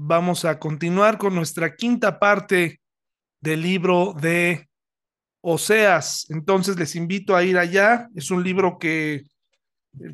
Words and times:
vamos 0.00 0.44
a 0.44 0.60
continuar 0.60 1.18
con 1.18 1.34
nuestra 1.34 1.74
quinta 1.74 2.20
parte 2.20 2.80
del 3.40 3.62
libro 3.62 4.14
de 4.14 4.68
Oseas. 5.40 6.26
Entonces 6.28 6.78
les 6.78 6.94
invito 6.94 7.34
a 7.34 7.42
ir 7.42 7.58
allá. 7.58 8.08
Es 8.14 8.30
un 8.30 8.44
libro 8.44 8.78
que 8.78 9.24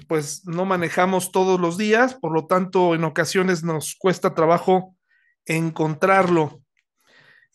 pues 0.08 0.46
no 0.46 0.64
manejamos 0.64 1.32
todos 1.32 1.60
los 1.60 1.76
días, 1.76 2.14
por 2.14 2.32
lo 2.32 2.46
tanto 2.46 2.94
en 2.94 3.04
ocasiones 3.04 3.62
nos 3.62 3.94
cuesta 3.94 4.34
trabajo 4.34 4.96
encontrarlo. 5.44 6.62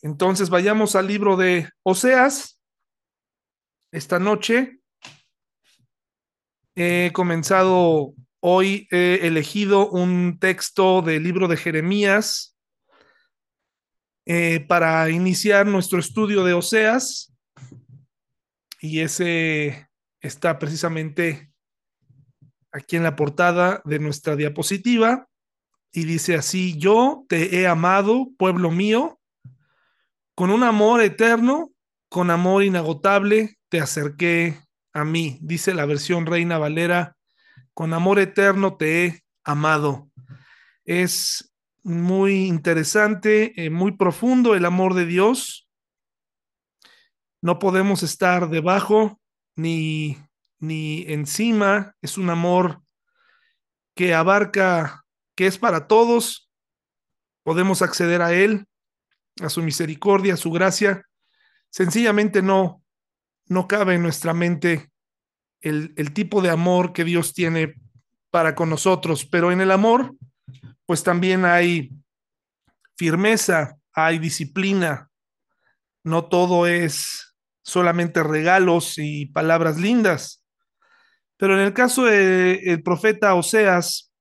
Entonces 0.03 0.51
vayamos 0.51 0.95
al 0.95 1.07
libro 1.07 1.35
de 1.35 1.67
Oseas. 1.81 2.61
Esta 3.91 4.19
noche 4.19 4.79
he 6.75 7.09
comenzado 7.11 8.13
Hoy 8.41 8.87
he 8.89 9.27
elegido 9.27 9.89
un 9.89 10.39
texto 10.39 11.01
del 11.01 11.23
libro 11.23 11.49
de 11.49 11.57
Jeremías 11.57 12.55
eh, 14.25 14.61
para 14.61 15.09
iniciar 15.09 15.67
nuestro 15.67 15.99
estudio 15.99 16.45
de 16.45 16.53
Oseas. 16.53 17.33
Y 18.79 19.01
ese 19.01 19.89
está 20.21 20.57
precisamente 20.57 21.51
aquí 22.71 22.95
en 22.95 23.03
la 23.03 23.17
portada 23.17 23.81
de 23.83 23.99
nuestra 23.99 24.37
diapositiva. 24.37 25.27
Y 25.91 26.05
dice 26.05 26.35
así, 26.35 26.77
yo 26.77 27.25
te 27.27 27.59
he 27.59 27.67
amado, 27.67 28.29
pueblo 28.37 28.71
mío, 28.71 29.19
con 30.33 30.49
un 30.49 30.63
amor 30.63 31.01
eterno, 31.01 31.71
con 32.07 32.31
amor 32.31 32.63
inagotable, 32.63 33.57
te 33.67 33.81
acerqué 33.81 34.61
a 34.93 35.03
mí, 35.03 35.39
dice 35.41 35.73
la 35.73 35.85
versión 35.85 36.25
Reina 36.25 36.57
Valera 36.57 37.17
con 37.79 37.93
amor 37.93 38.19
eterno 38.19 38.75
te 38.75 39.05
he 39.05 39.23
amado. 39.45 40.11
Es 40.83 41.55
muy 41.81 42.45
interesante, 42.45 43.53
eh, 43.55 43.69
muy 43.69 43.93
profundo 43.93 44.53
el 44.53 44.65
amor 44.65 44.95
de 44.95 45.05
Dios. 45.05 45.69
No 47.41 47.57
podemos 47.57 48.03
estar 48.03 48.49
debajo 48.49 49.21
ni, 49.55 50.17
ni 50.59 51.05
encima. 51.07 51.95
Es 52.01 52.17
un 52.17 52.29
amor 52.29 52.81
que 53.95 54.13
abarca, 54.13 55.05
que 55.33 55.47
es 55.47 55.57
para 55.57 55.87
todos. 55.87 56.51
Podemos 57.43 57.81
acceder 57.81 58.21
a 58.21 58.33
Él, 58.33 58.65
a 59.41 59.47
su 59.47 59.63
misericordia, 59.63 60.33
a 60.33 60.37
su 60.37 60.51
gracia. 60.51 61.05
Sencillamente 61.69 62.41
no, 62.41 62.83
no 63.45 63.69
cabe 63.69 63.95
en 63.95 64.01
nuestra 64.01 64.33
mente 64.33 64.91
el, 65.61 66.13
tipo 66.13 66.41
de 66.41 66.49
amor 66.49 66.93
que 66.93 67.03
Dios 67.03 67.33
tiene 67.33 67.75
para 68.31 68.55
con 68.55 68.69
nosotros, 68.69 69.25
pero 69.25 69.51
en 69.51 69.61
el 69.61 69.71
amor, 69.71 70.15
pues 70.85 71.03
también 71.03 71.45
hay 71.45 71.91
firmeza, 72.95 73.77
hay 73.93 74.19
disciplina, 74.19 75.09
no 76.03 76.25
todo 76.25 76.67
es 76.67 77.35
solamente 77.63 78.23
regalos 78.23 78.97
y 78.97 79.27
palabras 79.27 79.77
lindas. 79.77 80.43
Pero 81.37 81.55
en 81.55 81.61
el 81.61 81.73
caso 81.73 82.05
del 82.05 82.83
profeta 82.83 83.33
Oseas, 83.35 84.11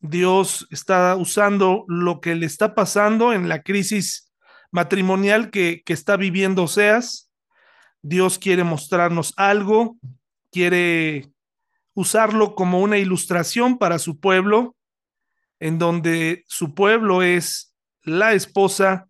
Dios 0.00 0.66
está 0.70 1.16
usando 1.16 1.84
lo 1.88 2.20
que 2.20 2.34
le 2.34 2.46
está 2.46 2.74
pasando 2.74 3.32
en 3.32 3.48
la 3.48 3.62
crisis 3.62 4.32
matrimonial 4.70 5.50
que, 5.50 5.82
que 5.84 5.92
está 5.92 6.16
viviendo 6.16 6.64
Oseas. 6.64 7.30
Dios 8.02 8.38
quiere 8.38 8.62
mostrarnos 8.62 9.32
algo 9.36 9.96
quiere 10.56 11.34
usarlo 11.92 12.54
como 12.54 12.80
una 12.80 12.96
ilustración 12.96 13.76
para 13.76 13.98
su 13.98 14.18
pueblo, 14.20 14.74
en 15.60 15.78
donde 15.78 16.44
su 16.48 16.74
pueblo 16.74 17.22
es 17.22 17.76
la 18.04 18.32
esposa 18.32 19.06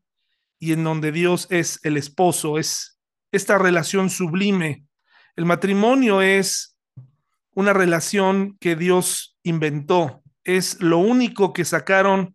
y 0.59 0.73
en 0.73 0.83
donde 0.83 1.13
Dios 1.13 1.47
es 1.51 1.79
el 1.85 1.97
esposo, 1.97 2.59
es 2.59 2.99
esta 3.31 3.59
relación 3.59 4.11
sublime. 4.11 4.87
El 5.37 5.45
matrimonio 5.45 6.21
es 6.21 6.77
una 7.55 7.73
relación 7.73 8.57
que 8.59 8.75
Dios 8.75 9.39
inventó, 9.45 10.25
es 10.43 10.81
lo 10.81 10.99
único 10.99 11.53
que 11.53 11.65
sacaron 11.65 12.35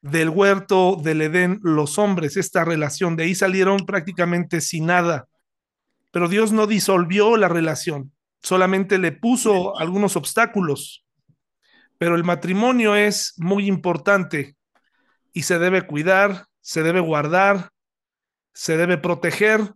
del 0.00 0.28
huerto 0.28 0.94
del 0.94 1.22
Edén 1.22 1.58
los 1.64 1.98
hombres, 1.98 2.36
esta 2.36 2.64
relación, 2.64 3.16
de 3.16 3.24
ahí 3.24 3.34
salieron 3.34 3.84
prácticamente 3.84 4.60
sin 4.60 4.86
nada, 4.86 5.26
pero 6.12 6.28
Dios 6.28 6.52
no 6.52 6.68
disolvió 6.68 7.36
la 7.36 7.48
relación, 7.48 8.12
solamente 8.42 8.98
le 8.98 9.12
puso 9.12 9.78
algunos 9.78 10.16
obstáculos, 10.16 11.04
pero 11.98 12.14
el 12.14 12.24
matrimonio 12.24 12.94
es 12.94 13.34
muy 13.36 13.66
importante 13.66 14.56
y 15.32 15.42
se 15.42 15.58
debe 15.58 15.82
cuidar, 15.82 16.46
se 16.60 16.82
debe 16.82 17.00
guardar, 17.00 17.70
se 18.54 18.76
debe 18.76 18.98
proteger. 18.98 19.74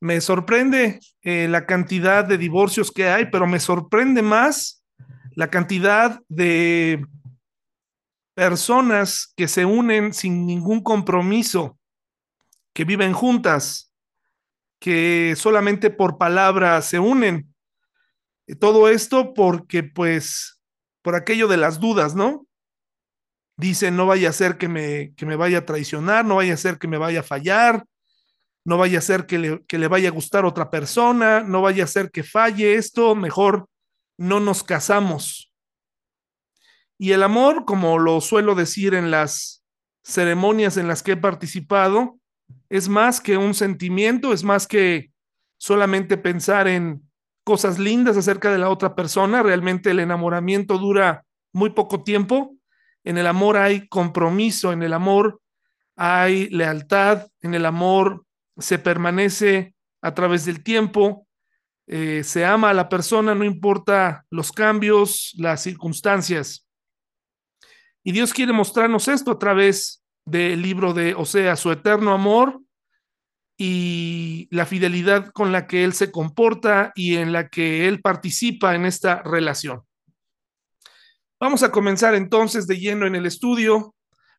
Me 0.00 0.20
sorprende 0.20 1.00
eh, 1.22 1.48
la 1.48 1.66
cantidad 1.66 2.24
de 2.24 2.38
divorcios 2.38 2.92
que 2.92 3.08
hay, 3.08 3.26
pero 3.26 3.46
me 3.46 3.60
sorprende 3.60 4.22
más 4.22 4.84
la 5.32 5.50
cantidad 5.50 6.20
de 6.28 7.04
personas 8.34 9.32
que 9.36 9.48
se 9.48 9.64
unen 9.64 10.12
sin 10.12 10.46
ningún 10.46 10.80
compromiso, 10.80 11.78
que 12.72 12.84
viven 12.84 13.12
juntas, 13.12 13.92
que 14.78 15.34
solamente 15.36 15.90
por 15.90 16.18
palabra 16.18 16.80
se 16.82 17.00
unen 17.00 17.52
todo 18.54 18.88
esto 18.88 19.34
porque, 19.34 19.82
pues, 19.82 20.60
por 21.02 21.14
aquello 21.14 21.48
de 21.48 21.56
las 21.56 21.80
dudas, 21.80 22.14
¿no? 22.14 22.46
Dice, 23.56 23.90
no 23.90 24.06
vaya 24.06 24.30
a 24.30 24.32
ser 24.32 24.56
que 24.56 24.68
me, 24.68 25.14
que 25.16 25.26
me 25.26 25.36
vaya 25.36 25.58
a 25.58 25.66
traicionar, 25.66 26.24
no 26.24 26.36
vaya 26.36 26.54
a 26.54 26.58
ser 26.58 26.78
que 26.78 26.88
me 26.88 26.98
vaya 26.98 27.20
a 27.20 27.24
fallar, 27.24 27.84
no 28.64 28.78
vaya 28.78 28.98
a 28.98 29.02
ser 29.02 29.26
que 29.26 29.38
le, 29.38 29.64
que 29.66 29.78
le 29.78 29.88
vaya 29.88 30.08
a 30.08 30.12
gustar 30.12 30.44
otra 30.44 30.70
persona, 30.70 31.40
no 31.40 31.62
vaya 31.62 31.84
a 31.84 31.88
ser 31.88 32.10
que 32.10 32.22
falle 32.22 32.74
esto, 32.74 33.14
mejor 33.14 33.68
no 34.18 34.40
nos 34.40 34.62
casamos. 34.62 35.52
Y 36.98 37.12
el 37.12 37.22
amor, 37.22 37.64
como 37.64 37.98
lo 37.98 38.20
suelo 38.20 38.54
decir 38.54 38.94
en 38.94 39.10
las 39.10 39.64
ceremonias 40.04 40.76
en 40.76 40.88
las 40.88 41.02
que 41.02 41.12
he 41.12 41.16
participado, 41.16 42.18
es 42.68 42.88
más 42.88 43.20
que 43.20 43.36
un 43.36 43.54
sentimiento, 43.54 44.32
es 44.32 44.42
más 44.44 44.66
que 44.66 45.12
solamente 45.58 46.16
pensar 46.16 46.68
en 46.68 47.07
cosas 47.48 47.78
lindas 47.78 48.18
acerca 48.18 48.52
de 48.52 48.58
la 48.58 48.68
otra 48.68 48.94
persona. 48.94 49.42
Realmente 49.42 49.90
el 49.90 50.00
enamoramiento 50.00 50.76
dura 50.76 51.24
muy 51.54 51.70
poco 51.70 52.04
tiempo. 52.04 52.54
En 53.04 53.16
el 53.16 53.26
amor 53.26 53.56
hay 53.56 53.88
compromiso, 53.88 54.70
en 54.70 54.82
el 54.82 54.92
amor 54.92 55.40
hay 55.96 56.50
lealtad, 56.50 57.26
en 57.40 57.54
el 57.54 57.64
amor 57.64 58.26
se 58.58 58.78
permanece 58.78 59.74
a 60.02 60.12
través 60.12 60.44
del 60.44 60.62
tiempo, 60.62 61.26
eh, 61.86 62.22
se 62.22 62.44
ama 62.44 62.68
a 62.68 62.74
la 62.74 62.90
persona, 62.90 63.34
no 63.34 63.44
importa 63.44 64.26
los 64.28 64.52
cambios, 64.52 65.32
las 65.38 65.62
circunstancias. 65.62 66.66
Y 68.04 68.12
Dios 68.12 68.34
quiere 68.34 68.52
mostrarnos 68.52 69.08
esto 69.08 69.30
a 69.30 69.38
través 69.38 70.04
del 70.26 70.60
libro 70.60 70.92
de 70.92 71.14
Osea, 71.14 71.56
su 71.56 71.72
eterno 71.72 72.12
amor 72.12 72.60
y 73.60 74.46
la 74.52 74.66
fidelidad 74.66 75.32
con 75.32 75.50
la 75.50 75.66
que 75.66 75.82
él 75.82 75.92
se 75.92 76.12
comporta 76.12 76.92
y 76.94 77.16
en 77.16 77.32
la 77.32 77.48
que 77.48 77.88
él 77.88 78.00
participa 78.00 78.76
en 78.76 78.86
esta 78.86 79.20
relación. 79.22 79.82
Vamos 81.40 81.64
a 81.64 81.72
comenzar 81.72 82.14
entonces 82.14 82.68
de 82.68 82.78
lleno 82.78 83.04
en 83.06 83.16
el 83.16 83.26
estudio. 83.26 83.96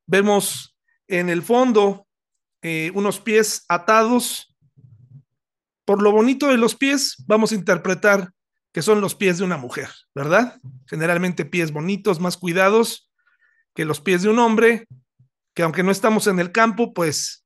Vemos 0.07 0.77
en 1.07 1.29
el 1.29 1.43
fondo 1.43 2.07
eh, 2.61 2.91
unos 2.95 3.19
pies 3.19 3.65
atados. 3.67 4.55
Por 5.83 6.01
lo 6.01 6.11
bonito 6.13 6.47
de 6.47 6.57
los 6.57 6.75
pies, 6.75 7.17
vamos 7.27 7.51
a 7.51 7.55
interpretar 7.55 8.31
que 8.71 8.81
son 8.81 9.01
los 9.01 9.15
pies 9.15 9.37
de 9.37 9.43
una 9.43 9.57
mujer, 9.57 9.89
¿verdad? 10.15 10.59
Generalmente 10.87 11.43
pies 11.43 11.71
bonitos, 11.71 12.19
más 12.19 12.37
cuidados 12.37 13.11
que 13.75 13.85
los 13.85 13.99
pies 13.99 14.21
de 14.21 14.29
un 14.29 14.39
hombre, 14.39 14.87
que 15.53 15.63
aunque 15.63 15.83
no 15.83 15.91
estamos 15.91 16.27
en 16.27 16.39
el 16.39 16.51
campo, 16.51 16.93
pues 16.93 17.45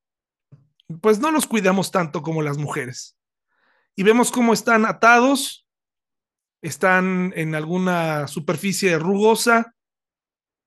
pues 1.01 1.19
no 1.19 1.31
los 1.31 1.47
cuidamos 1.47 1.91
tanto 1.91 2.21
como 2.21 2.41
las 2.41 2.57
mujeres. 2.57 3.17
Y 3.95 4.03
vemos 4.03 4.31
cómo 4.31 4.53
están 4.53 4.85
atados, 4.85 5.67
están 6.61 7.33
en 7.35 7.55
alguna 7.55 8.27
superficie 8.27 8.97
rugosa, 8.97 9.75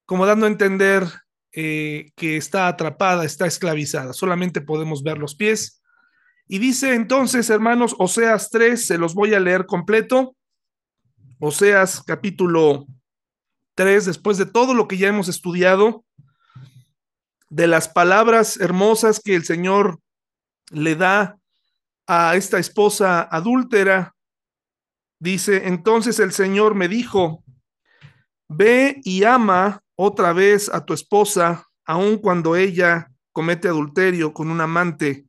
como 0.05 0.26
dando 0.26 0.46
a 0.46 0.50
entender 0.50 1.05
eh, 1.52 2.12
que 2.17 2.37
está 2.37 2.69
atrapada, 2.69 3.25
está 3.25 3.46
esclavizada. 3.46 4.12
Solamente 4.12 4.61
podemos 4.61 5.02
ver 5.02 5.19
los 5.19 5.34
pies. 5.34 5.82
Y 6.46 6.58
dice 6.58 6.94
entonces, 6.94 7.50
hermanos, 7.50 7.96
Oseas 7.99 8.50
3, 8.50 8.87
se 8.87 8.99
los 8.99 9.14
voy 9.14 9.34
a 9.34 9.40
leer 9.40 9.67
completo. 9.67 10.37
Oseas 11.40 12.02
capítulo 12.02 12.87
3, 13.75 14.06
después 14.06 14.38
de 14.38 14.46
todo 14.46 14.75
lo 14.75 14.87
que 14.87 14.96
ya 14.96 15.08
hemos 15.08 15.28
estudiado, 15.28 16.05
de 17.50 17.67
las 17.67 17.88
palabras 17.88 18.58
hermosas 18.58 19.20
que 19.20 19.34
el 19.34 19.44
Señor 19.44 20.00
le 20.70 20.96
da 20.96 21.38
a 22.06 22.36
esta 22.36 22.58
esposa 22.58 23.22
adúltera. 23.30 24.14
Dice, 25.18 25.66
entonces 25.68 26.18
el 26.18 26.32
Señor 26.32 26.74
me 26.74 26.88
dijo, 26.88 27.42
ve 28.48 29.00
y 29.02 29.24
ama 29.24 29.82
otra 29.96 30.32
vez 30.32 30.68
a 30.68 30.84
tu 30.84 30.92
esposa, 30.92 31.66
aun 31.84 32.18
cuando 32.18 32.54
ella 32.54 33.10
comete 33.32 33.68
adulterio 33.68 34.32
con 34.32 34.50
un 34.50 34.60
amante. 34.60 35.26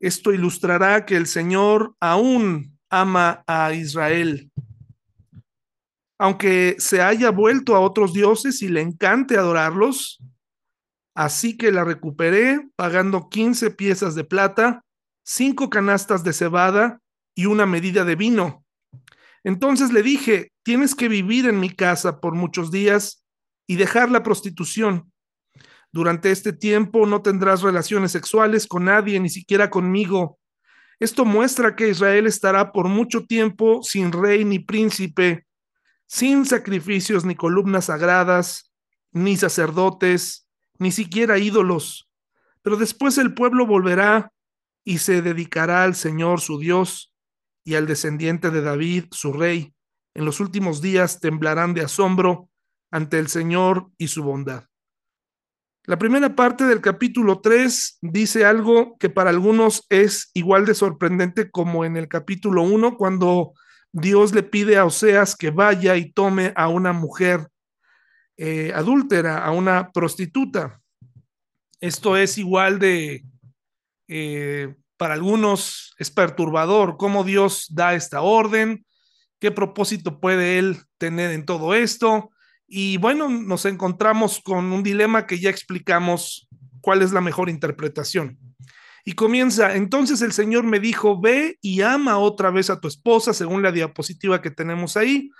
Esto 0.00 0.32
ilustrará 0.32 1.04
que 1.04 1.16
el 1.16 1.26
Señor 1.26 1.94
aún 2.00 2.78
ama 2.90 3.42
a 3.46 3.72
Israel. 3.72 4.50
Aunque 6.18 6.76
se 6.78 7.00
haya 7.00 7.30
vuelto 7.30 7.76
a 7.76 7.80
otros 7.80 8.12
dioses 8.12 8.62
y 8.62 8.68
le 8.68 8.80
encante 8.80 9.36
adorarlos, 9.36 10.20
así 11.18 11.56
que 11.56 11.72
la 11.72 11.82
recuperé 11.82 12.70
pagando 12.76 13.28
15 13.28 13.72
piezas 13.72 14.14
de 14.14 14.22
plata, 14.22 14.84
cinco 15.24 15.68
canastas 15.68 16.22
de 16.22 16.32
cebada 16.32 17.00
y 17.34 17.46
una 17.46 17.66
medida 17.66 18.04
de 18.04 18.14
vino. 18.14 18.64
Entonces 19.42 19.92
le 19.92 20.04
dije, 20.04 20.52
tienes 20.62 20.94
que 20.94 21.08
vivir 21.08 21.46
en 21.46 21.58
mi 21.58 21.70
casa 21.70 22.20
por 22.20 22.36
muchos 22.36 22.70
días 22.70 23.24
y 23.66 23.74
dejar 23.74 24.12
la 24.12 24.22
prostitución. 24.22 25.12
Durante 25.90 26.30
este 26.30 26.52
tiempo 26.52 27.04
no 27.04 27.20
tendrás 27.20 27.62
relaciones 27.62 28.12
sexuales 28.12 28.68
con 28.68 28.84
nadie, 28.84 29.18
ni 29.18 29.28
siquiera 29.28 29.70
conmigo. 29.70 30.38
Esto 31.00 31.24
muestra 31.24 31.74
que 31.74 31.88
Israel 31.88 32.28
estará 32.28 32.70
por 32.70 32.86
mucho 32.86 33.26
tiempo 33.26 33.82
sin 33.82 34.12
rey 34.12 34.44
ni 34.44 34.60
príncipe, 34.60 35.48
sin 36.06 36.46
sacrificios 36.46 37.24
ni 37.24 37.34
columnas 37.34 37.86
sagradas, 37.86 38.72
ni 39.10 39.36
sacerdotes, 39.36 40.47
ni 40.78 40.92
siquiera 40.92 41.38
ídolos. 41.38 42.08
Pero 42.62 42.76
después 42.76 43.18
el 43.18 43.34
pueblo 43.34 43.66
volverá 43.66 44.32
y 44.84 44.98
se 44.98 45.22
dedicará 45.22 45.84
al 45.84 45.94
Señor 45.94 46.40
su 46.40 46.58
Dios 46.58 47.14
y 47.64 47.74
al 47.74 47.86
descendiente 47.86 48.50
de 48.50 48.62
David 48.62 49.04
su 49.10 49.32
rey. 49.32 49.74
En 50.14 50.24
los 50.24 50.40
últimos 50.40 50.80
días 50.80 51.20
temblarán 51.20 51.74
de 51.74 51.82
asombro 51.82 52.48
ante 52.90 53.18
el 53.18 53.28
Señor 53.28 53.90
y 53.98 54.08
su 54.08 54.22
bondad. 54.22 54.64
La 55.84 55.98
primera 55.98 56.34
parte 56.34 56.64
del 56.64 56.80
capítulo 56.80 57.40
3 57.40 57.98
dice 58.02 58.44
algo 58.44 58.98
que 58.98 59.08
para 59.08 59.30
algunos 59.30 59.86
es 59.88 60.30
igual 60.34 60.66
de 60.66 60.74
sorprendente 60.74 61.50
como 61.50 61.84
en 61.84 61.96
el 61.96 62.08
capítulo 62.08 62.62
1, 62.62 62.96
cuando 62.96 63.52
Dios 63.92 64.34
le 64.34 64.42
pide 64.42 64.76
a 64.76 64.84
Oseas 64.84 65.34
que 65.34 65.50
vaya 65.50 65.96
y 65.96 66.12
tome 66.12 66.52
a 66.56 66.68
una 66.68 66.92
mujer 66.92 67.48
eh, 68.38 68.72
adúltera, 68.74 69.44
a 69.44 69.50
una 69.50 69.90
prostituta. 69.90 70.80
Esto 71.80 72.16
es 72.16 72.38
igual 72.38 72.78
de, 72.78 73.24
eh, 74.08 74.74
para 74.96 75.14
algunos 75.14 75.94
es 75.98 76.10
perturbador, 76.10 76.96
cómo 76.96 77.24
Dios 77.24 77.66
da 77.70 77.94
esta 77.94 78.20
orden, 78.20 78.86
qué 79.40 79.50
propósito 79.50 80.20
puede 80.20 80.58
Él 80.58 80.78
tener 80.98 81.32
en 81.32 81.44
todo 81.44 81.74
esto. 81.74 82.30
Y 82.66 82.96
bueno, 82.98 83.28
nos 83.28 83.64
encontramos 83.64 84.40
con 84.40 84.72
un 84.72 84.82
dilema 84.82 85.26
que 85.26 85.38
ya 85.38 85.50
explicamos 85.50 86.48
cuál 86.80 87.02
es 87.02 87.12
la 87.12 87.20
mejor 87.20 87.48
interpretación. 87.48 88.38
Y 89.04 89.14
comienza, 89.14 89.74
entonces 89.74 90.20
el 90.22 90.32
Señor 90.32 90.64
me 90.64 90.80
dijo, 90.80 91.20
ve 91.20 91.58
y 91.62 91.80
ama 91.80 92.18
otra 92.18 92.50
vez 92.50 92.70
a 92.70 92.78
tu 92.78 92.88
esposa, 92.88 93.32
según 93.32 93.62
la 93.62 93.72
diapositiva 93.72 94.42
que 94.42 94.50
tenemos 94.50 94.96
ahí. 94.96 95.30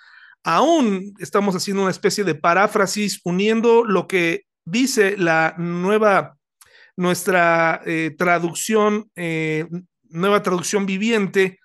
Aún 0.45 1.15
estamos 1.19 1.55
haciendo 1.55 1.83
una 1.83 1.91
especie 1.91 2.25
de 2.25 2.35
paráfrasis, 2.35 3.21
uniendo 3.25 3.85
lo 3.85 4.07
que 4.07 4.45
dice 4.65 5.17
la 5.17 5.55
nueva, 5.59 6.37
nuestra 6.97 7.83
eh, 7.87 8.15
traducción, 8.17 9.11
eh, 9.17 9.67
nueva 10.05 10.43
traducción 10.43 10.87
viviente 10.87 11.59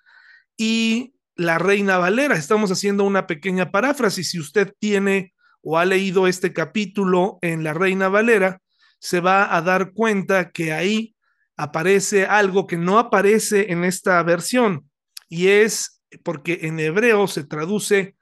y 0.56 1.14
la 1.36 1.58
Reina 1.58 1.98
Valera. 1.98 2.36
Estamos 2.36 2.70
haciendo 2.70 3.04
una 3.04 3.26
pequeña 3.26 3.70
paráfrasis. 3.70 4.30
Si 4.30 4.38
usted 4.38 4.72
tiene 4.78 5.34
o 5.62 5.78
ha 5.78 5.84
leído 5.84 6.26
este 6.26 6.52
capítulo 6.52 7.38
en 7.40 7.64
la 7.64 7.74
Reina 7.74 8.08
Valera, 8.08 8.60
se 8.98 9.20
va 9.20 9.54
a 9.54 9.62
dar 9.62 9.92
cuenta 9.92 10.50
que 10.50 10.72
ahí 10.72 11.14
aparece 11.56 12.26
algo 12.26 12.66
que 12.66 12.76
no 12.76 12.98
aparece 12.98 13.72
en 13.72 13.84
esta 13.84 14.22
versión 14.22 14.90
y 15.28 15.48
es 15.48 16.02
porque 16.22 16.60
en 16.62 16.80
hebreo 16.80 17.26
se 17.26 17.44
traduce, 17.44 18.13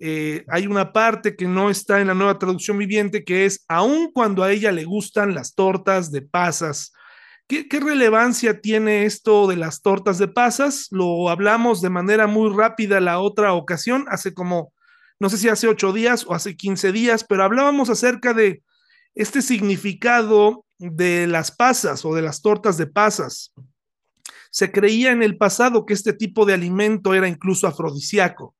eh, 0.00 0.44
hay 0.48 0.66
una 0.66 0.92
parte 0.92 1.36
que 1.36 1.46
no 1.46 1.70
está 1.70 2.00
en 2.00 2.08
la 2.08 2.14
nueva 2.14 2.38
traducción 2.38 2.78
viviente 2.78 3.22
que 3.22 3.44
es, 3.44 3.64
aun 3.68 4.10
cuando 4.12 4.42
a 4.42 4.50
ella 4.50 4.72
le 4.72 4.84
gustan 4.84 5.34
las 5.34 5.54
tortas 5.54 6.10
de 6.10 6.22
pasas. 6.22 6.92
¿Qué, 7.46 7.68
¿Qué 7.68 7.80
relevancia 7.80 8.60
tiene 8.60 9.04
esto 9.04 9.46
de 9.46 9.56
las 9.56 9.82
tortas 9.82 10.18
de 10.18 10.28
pasas? 10.28 10.88
Lo 10.90 11.28
hablamos 11.28 11.82
de 11.82 11.90
manera 11.90 12.26
muy 12.26 12.50
rápida 12.56 13.00
la 13.00 13.20
otra 13.20 13.52
ocasión, 13.52 14.06
hace 14.08 14.34
como 14.34 14.72
no 15.20 15.28
sé 15.28 15.36
si 15.36 15.48
hace 15.50 15.68
ocho 15.68 15.92
días 15.92 16.24
o 16.26 16.34
hace 16.34 16.56
quince 16.56 16.92
días, 16.92 17.24
pero 17.24 17.44
hablábamos 17.44 17.90
acerca 17.90 18.32
de 18.32 18.62
este 19.14 19.42
significado 19.42 20.64
de 20.78 21.26
las 21.26 21.52
pasas 21.52 22.06
o 22.06 22.14
de 22.14 22.22
las 22.22 22.40
tortas 22.40 22.78
de 22.78 22.86
pasas. 22.86 23.52
Se 24.50 24.72
creía 24.72 25.12
en 25.12 25.22
el 25.22 25.36
pasado 25.36 25.84
que 25.84 25.92
este 25.92 26.14
tipo 26.14 26.46
de 26.46 26.54
alimento 26.54 27.12
era 27.12 27.28
incluso 27.28 27.66
afrodisíaco. 27.66 28.56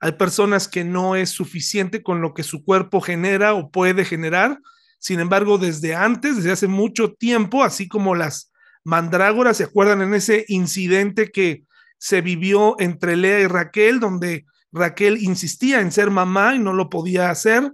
Hay 0.00 0.12
personas 0.12 0.68
que 0.68 0.84
no 0.84 1.16
es 1.16 1.30
suficiente 1.30 2.02
con 2.02 2.20
lo 2.20 2.34
que 2.34 2.42
su 2.42 2.64
cuerpo 2.64 3.00
genera 3.00 3.54
o 3.54 3.70
puede 3.70 4.04
generar. 4.04 4.58
Sin 4.98 5.20
embargo, 5.20 5.58
desde 5.58 5.94
antes, 5.94 6.36
desde 6.36 6.52
hace 6.52 6.66
mucho 6.68 7.14
tiempo, 7.14 7.64
así 7.64 7.88
como 7.88 8.14
las 8.14 8.52
mandrágoras, 8.84 9.56
¿se 9.56 9.64
acuerdan 9.64 10.02
en 10.02 10.14
ese 10.14 10.44
incidente 10.48 11.30
que 11.30 11.64
se 11.98 12.20
vivió 12.20 12.76
entre 12.80 13.16
Lea 13.16 13.40
y 13.40 13.46
Raquel, 13.46 14.00
donde 14.00 14.46
Raquel 14.72 15.22
insistía 15.22 15.80
en 15.80 15.92
ser 15.92 16.10
mamá 16.10 16.54
y 16.54 16.58
no 16.58 16.72
lo 16.72 16.88
podía 16.88 17.30
hacer, 17.30 17.72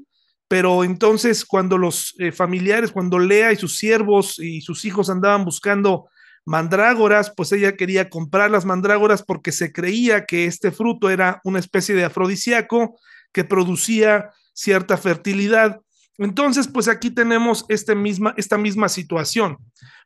pero 0.48 0.84
entonces 0.84 1.44
cuando 1.44 1.78
los 1.78 2.14
eh, 2.18 2.32
familiares, 2.32 2.92
cuando 2.92 3.18
Lea 3.18 3.52
y 3.52 3.56
sus 3.56 3.76
siervos 3.76 4.38
y 4.38 4.60
sus 4.60 4.84
hijos 4.84 5.10
andaban 5.10 5.44
buscando 5.44 6.08
mandrágoras, 6.44 7.32
pues 7.34 7.52
ella 7.52 7.76
quería 7.76 8.10
comprar 8.10 8.50
las 8.50 8.64
mandrágoras 8.64 9.22
porque 9.22 9.52
se 9.52 9.72
creía 9.72 10.26
que 10.26 10.46
este 10.46 10.70
fruto 10.70 11.10
era 11.10 11.40
una 11.44 11.58
especie 11.58 11.94
de 11.94 12.04
afrodisíaco 12.04 12.98
que 13.32 13.44
producía 13.44 14.30
cierta 14.52 14.96
fertilidad. 14.96 15.80
Entonces, 16.18 16.68
pues 16.68 16.88
aquí 16.88 17.10
tenemos 17.10 17.64
este 17.68 17.94
misma, 17.94 18.34
esta 18.36 18.58
misma 18.58 18.88
situación. 18.88 19.58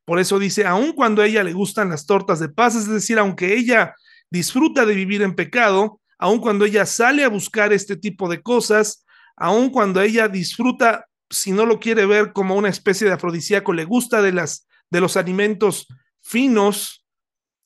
Por 0.05 0.19
eso 0.19 0.39
dice, 0.39 0.65
aun 0.67 0.93
cuando 0.93 1.21
a 1.21 1.27
ella 1.27 1.45
le 1.45 1.53
gustan 1.53 1.91
las 1.91 2.07
tortas 2.07 2.41
de 2.41 2.49
paz, 2.49 2.75
es 2.75 2.89
decir, 2.89 3.19
aunque 3.19 3.55
ella 3.55 3.95
disfruta 4.31 4.87
de 4.87 4.95
vivir 4.95 5.23
en 5.23 5.35
pecado, 5.35 6.01
aun 6.19 6.41
cuando 6.41 6.65
ella 6.65 6.87
sale 6.87 7.25
a 7.25 7.29
buscar 7.29 7.73
este 7.73 7.97
tipo 7.97 8.29
de 8.29 8.41
cosas, 8.43 9.05
aun 9.37 9.71
cuando 9.71 10.01
ella 10.01 10.29
disfruta, 10.29 11.07
si 11.29 11.53
no 11.53 11.67
lo 11.67 11.79
quiere 11.79 12.07
ver 12.07 12.33
como 12.33 12.55
una 12.55 12.71
especie 12.71 13.07
de 13.07 13.13
afrodisíaco, 13.13 13.73
le 13.73 13.85
gusta 13.85 14.23
de, 14.23 14.33
las, 14.33 14.67
de 14.91 15.01
los 15.01 15.17
alimentos 15.17 15.87
finos, 16.29 17.07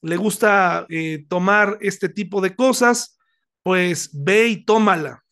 le 0.02 0.16
gusta 0.16 0.87
eh, 0.88 1.26
tomar 1.28 1.78
este 1.81 2.09
tipo 2.09 2.40
de 2.40 2.54
cosas, 2.54 3.19
pues 3.62 4.11
ve 4.12 4.49
y 4.49 4.64
tómala. 4.64 5.25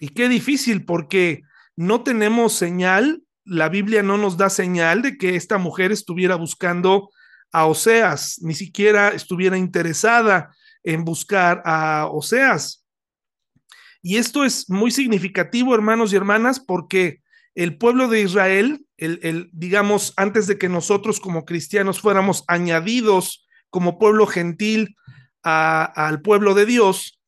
Y 0.00 0.08
qué 0.08 0.28
difícil 0.28 0.84
porque 0.84 1.42
no 1.76 2.02
tenemos 2.02 2.52
señal, 2.52 3.22
la 3.44 3.68
Biblia 3.68 4.02
no 4.02 4.18
nos 4.18 4.36
da 4.36 4.50
señal 4.50 5.02
de 5.02 5.16
que 5.16 5.36
esta 5.36 5.58
mujer 5.58 5.92
estuviera 5.92 6.34
buscando 6.34 7.10
a 7.52 7.66
Oseas, 7.66 8.38
ni 8.42 8.54
siquiera 8.54 9.08
estuviera 9.10 9.56
interesada 9.56 10.54
en 10.82 11.04
buscar 11.04 11.62
a 11.64 12.08
Oseas. 12.10 12.84
Y 14.02 14.16
esto 14.16 14.44
es 14.44 14.68
muy 14.68 14.90
significativo, 14.90 15.74
hermanos 15.74 16.12
y 16.12 16.16
hermanas, 16.16 16.60
porque 16.60 17.20
el 17.54 17.78
pueblo 17.78 18.08
de 18.08 18.22
Israel, 18.22 18.86
el, 18.98 19.48
digamos, 19.52 20.12
antes 20.16 20.46
de 20.46 20.58
que 20.58 20.68
nosotros 20.68 21.20
como 21.20 21.44
cristianos 21.44 22.00
fuéramos 22.00 22.44
añadidos 22.48 23.46
como 23.70 23.98
pueblo 23.98 24.26
gentil 24.26 24.96
al 25.42 26.20
pueblo 26.20 26.54
de 26.54 26.66
Dios, 26.66 27.20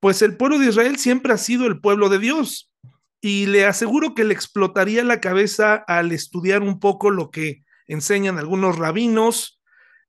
pues 0.00 0.20
el 0.20 0.36
pueblo 0.36 0.58
de 0.58 0.66
Israel 0.66 0.98
siempre 0.98 1.32
ha 1.32 1.38
sido 1.38 1.66
el 1.66 1.80
pueblo 1.80 2.08
de 2.08 2.18
Dios. 2.18 2.70
Y 3.20 3.46
le 3.46 3.66
aseguro 3.66 4.14
que 4.14 4.24
le 4.24 4.34
explotaría 4.34 5.04
la 5.04 5.20
cabeza 5.20 5.76
al 5.86 6.10
estudiar 6.10 6.62
un 6.62 6.80
poco 6.80 7.10
lo 7.10 7.30
que 7.30 7.62
enseñan 7.86 8.38
algunos 8.38 8.78
rabinos, 8.78 9.60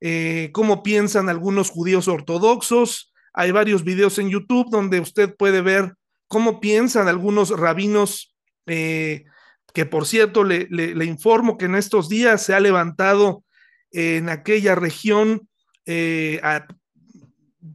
eh, 0.01 0.49
cómo 0.51 0.81
piensan 0.81 1.29
algunos 1.29 1.69
judíos 1.69 2.07
ortodoxos. 2.07 3.13
Hay 3.33 3.51
varios 3.51 3.83
videos 3.83 4.17
en 4.17 4.29
YouTube 4.29 4.67
donde 4.71 4.99
usted 4.99 5.35
puede 5.37 5.61
ver 5.61 5.93
cómo 6.27 6.59
piensan 6.59 7.07
algunos 7.07 7.51
rabinos, 7.51 8.35
eh, 8.65 9.25
que 9.73 9.85
por 9.85 10.05
cierto 10.05 10.43
le, 10.43 10.67
informo 11.05 11.57
que 11.57 11.65
en 11.65 11.75
estos 11.75 12.09
días 12.09 12.43
se 12.43 12.53
ha 12.53 12.59
levantado 12.59 13.43
en 13.91 14.29
aquella 14.29 14.75
región 14.75 15.49
eh, 15.85 16.41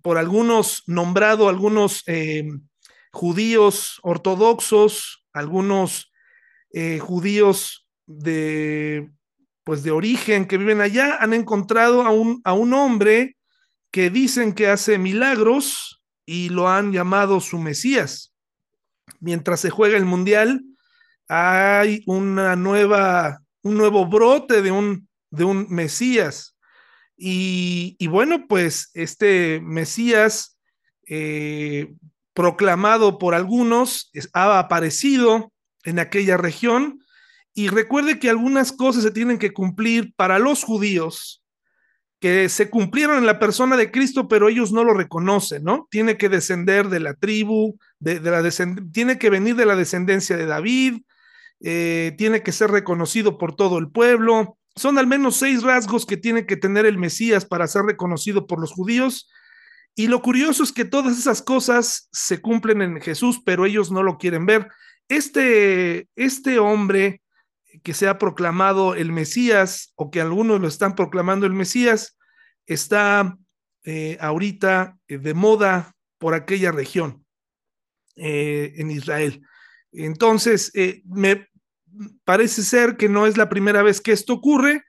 por 0.02 0.16
algunos, 0.18 0.82
nombrado 0.86 1.48
algunos 1.48 2.04
judíos 3.12 3.98
ortodoxos, 4.02 5.24
algunos 5.32 6.12
judíos 7.00 7.86
de 8.06 9.10
pues 9.68 9.82
de 9.82 9.90
origen 9.90 10.46
que 10.46 10.56
viven 10.56 10.80
allá, 10.80 11.18
han 11.20 11.34
encontrado 11.34 12.00
a 12.00 12.08
un, 12.08 12.40
a 12.44 12.54
un 12.54 12.72
hombre 12.72 13.36
que 13.90 14.08
dicen 14.08 14.54
que 14.54 14.68
hace 14.68 14.96
milagros 14.96 16.02
y 16.24 16.48
lo 16.48 16.70
han 16.70 16.90
llamado 16.90 17.38
su 17.40 17.58
Mesías. 17.58 18.32
Mientras 19.20 19.60
se 19.60 19.68
juega 19.68 19.98
el 19.98 20.06
Mundial, 20.06 20.64
hay 21.28 22.02
una 22.06 22.56
nueva, 22.56 23.42
un 23.62 23.76
nuevo 23.76 24.06
brote 24.06 24.62
de 24.62 24.70
un, 24.70 25.08
de 25.30 25.44
un 25.44 25.66
Mesías. 25.68 26.56
Y, 27.16 27.96
y 27.98 28.06
bueno, 28.06 28.46
pues 28.48 28.90
este 28.94 29.60
Mesías 29.60 30.58
eh, 31.06 31.92
proclamado 32.32 33.18
por 33.18 33.34
algunos 33.34 34.10
ha 34.32 34.58
aparecido 34.58 35.52
en 35.84 35.98
aquella 35.98 36.36
región. 36.36 37.00
Y 37.54 37.68
recuerde 37.68 38.20
que 38.20 38.30
algunas 38.30 38.72
cosas 38.72 39.02
se 39.02 39.10
tienen 39.10 39.38
que 39.38 39.52
cumplir 39.52 40.14
para 40.14 40.38
los 40.38 40.62
judíos, 40.62 41.42
que 42.20 42.48
se 42.48 42.70
cumplieron 42.70 43.18
en 43.18 43.26
la 43.26 43.40
persona 43.40 43.76
de 43.76 43.90
Cristo, 43.90 44.28
pero 44.28 44.48
ellos 44.48 44.70
no 44.70 44.84
lo 44.84 44.94
reconocen, 44.94 45.64
¿no? 45.64 45.88
Tiene 45.90 46.16
que 46.16 46.28
descender 46.28 46.88
de 46.88 47.00
la 47.00 47.14
tribu, 47.14 47.76
de, 47.98 48.20
de 48.20 48.30
la 48.30 48.48
tiene 48.92 49.18
que 49.18 49.30
venir 49.30 49.56
de 49.56 49.66
la 49.66 49.74
descendencia 49.74 50.36
de 50.36 50.46
David, 50.46 51.00
eh, 51.60 52.14
tiene 52.16 52.42
que 52.42 52.52
ser 52.52 52.70
reconocido 52.70 53.38
por 53.38 53.54
todo 53.54 53.78
el 53.78 53.90
pueblo. 53.90 54.58
Son 54.76 54.98
al 54.98 55.06
menos 55.06 55.36
seis 55.36 55.62
rasgos 55.62 56.06
que 56.06 56.16
tiene 56.16 56.46
que 56.46 56.56
tener 56.56 56.86
el 56.86 56.98
Mesías 56.98 57.44
para 57.44 57.66
ser 57.66 57.82
reconocido 57.82 58.46
por 58.46 58.60
los 58.60 58.72
judíos. 58.72 59.28
Y 59.96 60.06
lo 60.06 60.22
curioso 60.22 60.62
es 60.62 60.72
que 60.72 60.84
todas 60.84 61.18
esas 61.18 61.42
cosas 61.42 62.08
se 62.12 62.40
cumplen 62.40 62.82
en 62.82 63.00
Jesús, 63.00 63.42
pero 63.44 63.66
ellos 63.66 63.90
no 63.90 64.04
lo 64.04 64.18
quieren 64.18 64.46
ver. 64.46 64.68
Este, 65.08 66.08
este 66.14 66.60
hombre 66.60 67.22
que 67.82 67.94
se 67.94 68.06
ha 68.06 68.18
proclamado 68.18 68.94
el 68.94 69.10
Mesías, 69.10 69.92
o 69.96 70.10
que 70.10 70.20
algunos 70.20 70.60
lo 70.60 70.68
están 70.68 70.94
proclamando 70.94 71.46
el 71.46 71.52
Mesías, 71.52 72.16
está 72.66 73.36
eh, 73.84 74.16
ahorita 74.20 74.96
eh, 75.08 75.18
de 75.18 75.34
moda 75.34 75.96
por 76.18 76.34
aquella 76.34 76.70
región 76.70 77.24
en 78.20 78.90
Israel. 78.90 79.42
Entonces, 79.92 80.72
me 81.04 81.47
parece 82.24 82.62
ser 82.62 82.96
que 82.96 83.08
no 83.08 83.26
es 83.26 83.36
la 83.36 83.48
primera 83.48 83.82
vez 83.82 84.00
que 84.00 84.12
esto 84.12 84.34
ocurre 84.34 84.84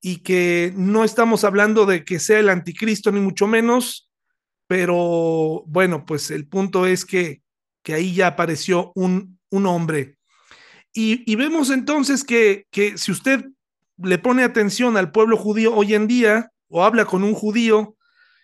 y 0.00 0.22
que 0.22 0.72
no 0.76 1.04
estamos 1.04 1.44
hablando 1.44 1.86
de 1.86 2.04
que 2.04 2.18
sea 2.18 2.38
el 2.38 2.48
anticristo, 2.48 3.10
ni 3.10 3.20
mucho 3.20 3.46
menos, 3.46 4.10
pero 4.66 5.64
bueno, 5.66 6.04
pues 6.06 6.30
el 6.30 6.46
punto 6.46 6.86
es 6.86 7.04
que, 7.04 7.42
que 7.82 7.94
ahí 7.94 8.14
ya 8.14 8.28
apareció 8.28 8.92
un, 8.94 9.38
un 9.50 9.66
hombre. 9.66 10.16
Y, 10.92 11.30
y, 11.30 11.36
vemos 11.36 11.70
entonces 11.70 12.24
que, 12.24 12.66
que 12.70 12.98
si 12.98 13.12
usted 13.12 13.44
le 13.98 14.18
pone 14.18 14.42
atención 14.42 14.96
al 14.96 15.12
pueblo 15.12 15.36
judío 15.36 15.74
hoy 15.74 15.94
en 15.94 16.06
día 16.06 16.50
o 16.68 16.84
habla 16.84 17.04
con 17.04 17.24
un 17.24 17.34
judío, 17.34 17.96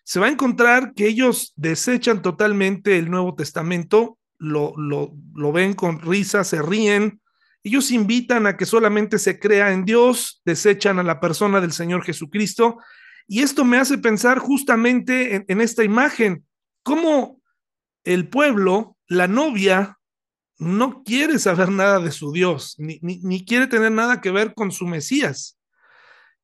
se 0.04 0.20
va 0.20 0.26
a 0.26 0.30
encontrar 0.30 0.92
que 0.94 1.06
ellos 1.06 1.52
desechan 1.56 2.22
totalmente 2.22 2.98
el 2.98 3.10
Nuevo 3.10 3.34
Testamento 3.34 4.18
lo, 4.38 4.74
lo, 4.76 5.14
lo 5.34 5.52
ven 5.52 5.74
con 5.74 6.00
risa, 6.00 6.44
se 6.44 6.60
ríen. 6.62 7.20
Ellos 7.64 7.90
invitan 7.90 8.46
a 8.46 8.56
que 8.56 8.64
solamente 8.64 9.18
se 9.18 9.40
crea 9.40 9.72
en 9.72 9.84
Dios, 9.84 10.40
desechan 10.44 11.00
a 11.00 11.02
la 11.02 11.18
persona 11.18 11.60
del 11.60 11.72
Señor 11.72 12.04
Jesucristo. 12.04 12.78
Y 13.26 13.42
esto 13.42 13.64
me 13.64 13.78
hace 13.78 13.98
pensar 13.98 14.38
justamente 14.38 15.44
en, 15.48 15.60
esta 15.60 15.82
imagen, 15.82 16.46
cómo 16.84 17.40
el 18.04 18.28
pueblo, 18.28 18.96
la 19.08 19.26
novia, 19.26 19.98
no 20.58 21.02
quiere 21.02 21.40
saber 21.40 21.70
nada 21.70 21.98
de 21.98 22.12
su 22.12 22.30
Dios, 22.30 22.76
ni, 22.78 23.00
ni, 23.02 23.44
quiere 23.44 23.66
tener 23.66 23.90
nada 23.90 24.20
que 24.20 24.30
ver 24.30 24.54
con 24.54 24.70
su 24.70 24.86
Mesías. 24.86 25.58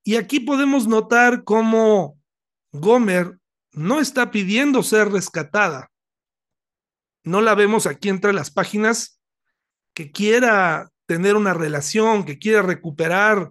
Y 0.02 0.16
aquí 0.16 0.40
podemos 0.40 0.88
notar 0.88 1.44
cómo 1.44 2.18
Gomer 2.72 3.38
no 3.72 4.00
está 4.00 4.32
pidiendo 4.32 4.82
ser 4.82 5.12
rescatada 5.12 5.90
no 7.24 7.40
la 7.40 7.54
vemos 7.54 7.86
aquí 7.86 8.08
entre 8.08 8.32
las 8.32 8.50
páginas 8.50 9.20
que 9.94 10.10
quiera 10.10 10.89
tener 11.10 11.34
una 11.34 11.54
relación, 11.54 12.24
que 12.24 12.38
quiera 12.38 12.62
recuperar 12.62 13.50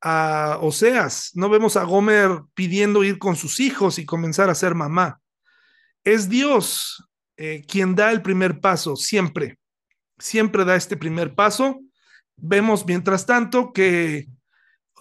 a 0.00 0.56
Oseas. 0.62 1.32
No 1.34 1.50
vemos 1.50 1.76
a 1.76 1.84
Gomer 1.84 2.30
pidiendo 2.54 3.04
ir 3.04 3.18
con 3.18 3.36
sus 3.36 3.60
hijos 3.60 3.98
y 3.98 4.06
comenzar 4.06 4.48
a 4.48 4.54
ser 4.54 4.74
mamá. 4.74 5.20
Es 6.02 6.30
Dios 6.30 7.06
eh, 7.36 7.62
quien 7.68 7.94
da 7.94 8.10
el 8.10 8.22
primer 8.22 8.60
paso, 8.60 8.96
siempre. 8.96 9.58
Siempre 10.18 10.64
da 10.64 10.76
este 10.76 10.96
primer 10.96 11.34
paso. 11.34 11.78
Vemos, 12.38 12.86
mientras 12.86 13.26
tanto, 13.26 13.70
que 13.74 14.26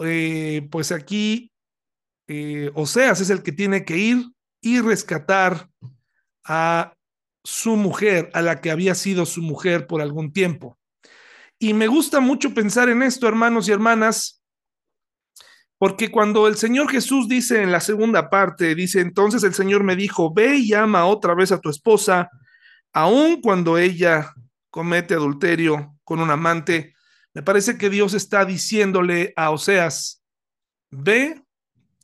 eh, 0.01 0.67
pues 0.69 0.91
aquí 0.91 1.53
eh, 2.27 2.69
Oseas 2.73 3.21
es 3.21 3.29
el 3.29 3.43
que 3.43 3.53
tiene 3.53 3.85
que 3.85 3.95
ir 3.95 4.25
y 4.59 4.81
rescatar 4.81 5.69
a 6.43 6.93
su 7.45 7.77
mujer, 7.77 8.29
a 8.33 8.41
la 8.41 8.59
que 8.59 8.71
había 8.71 8.93
sido 8.93 9.25
su 9.25 9.41
mujer 9.41 9.87
por 9.87 10.01
algún 10.01 10.33
tiempo. 10.33 10.76
Y 11.59 11.73
me 11.73 11.87
gusta 11.87 12.19
mucho 12.19 12.53
pensar 12.53 12.89
en 12.89 13.01
esto, 13.01 13.27
hermanos 13.27 13.67
y 13.67 13.71
hermanas, 13.71 14.43
porque 15.79 16.09
cuando 16.09 16.47
el 16.47 16.57
Señor 16.57 16.89
Jesús 16.89 17.27
dice 17.27 17.61
en 17.61 17.71
la 17.71 17.81
segunda 17.81 18.29
parte, 18.29 18.75
dice, 18.75 18.99
entonces 18.99 19.43
el 19.43 19.53
Señor 19.53 19.83
me 19.83 19.95
dijo, 19.95 20.33
ve 20.33 20.55
y 20.55 20.69
llama 20.69 21.05
otra 21.05 21.35
vez 21.35 21.51
a 21.51 21.59
tu 21.59 21.69
esposa, 21.69 22.29
aun 22.93 23.41
cuando 23.41 23.77
ella 23.77 24.33
comete 24.69 25.13
adulterio 25.13 25.95
con 26.03 26.19
un 26.19 26.31
amante, 26.31 26.95
me 27.33 27.43
parece 27.43 27.77
que 27.77 27.89
Dios 27.89 28.13
está 28.13 28.45
diciéndole 28.45 29.33
a 29.35 29.51
Oseas, 29.51 30.23
ve, 30.89 31.43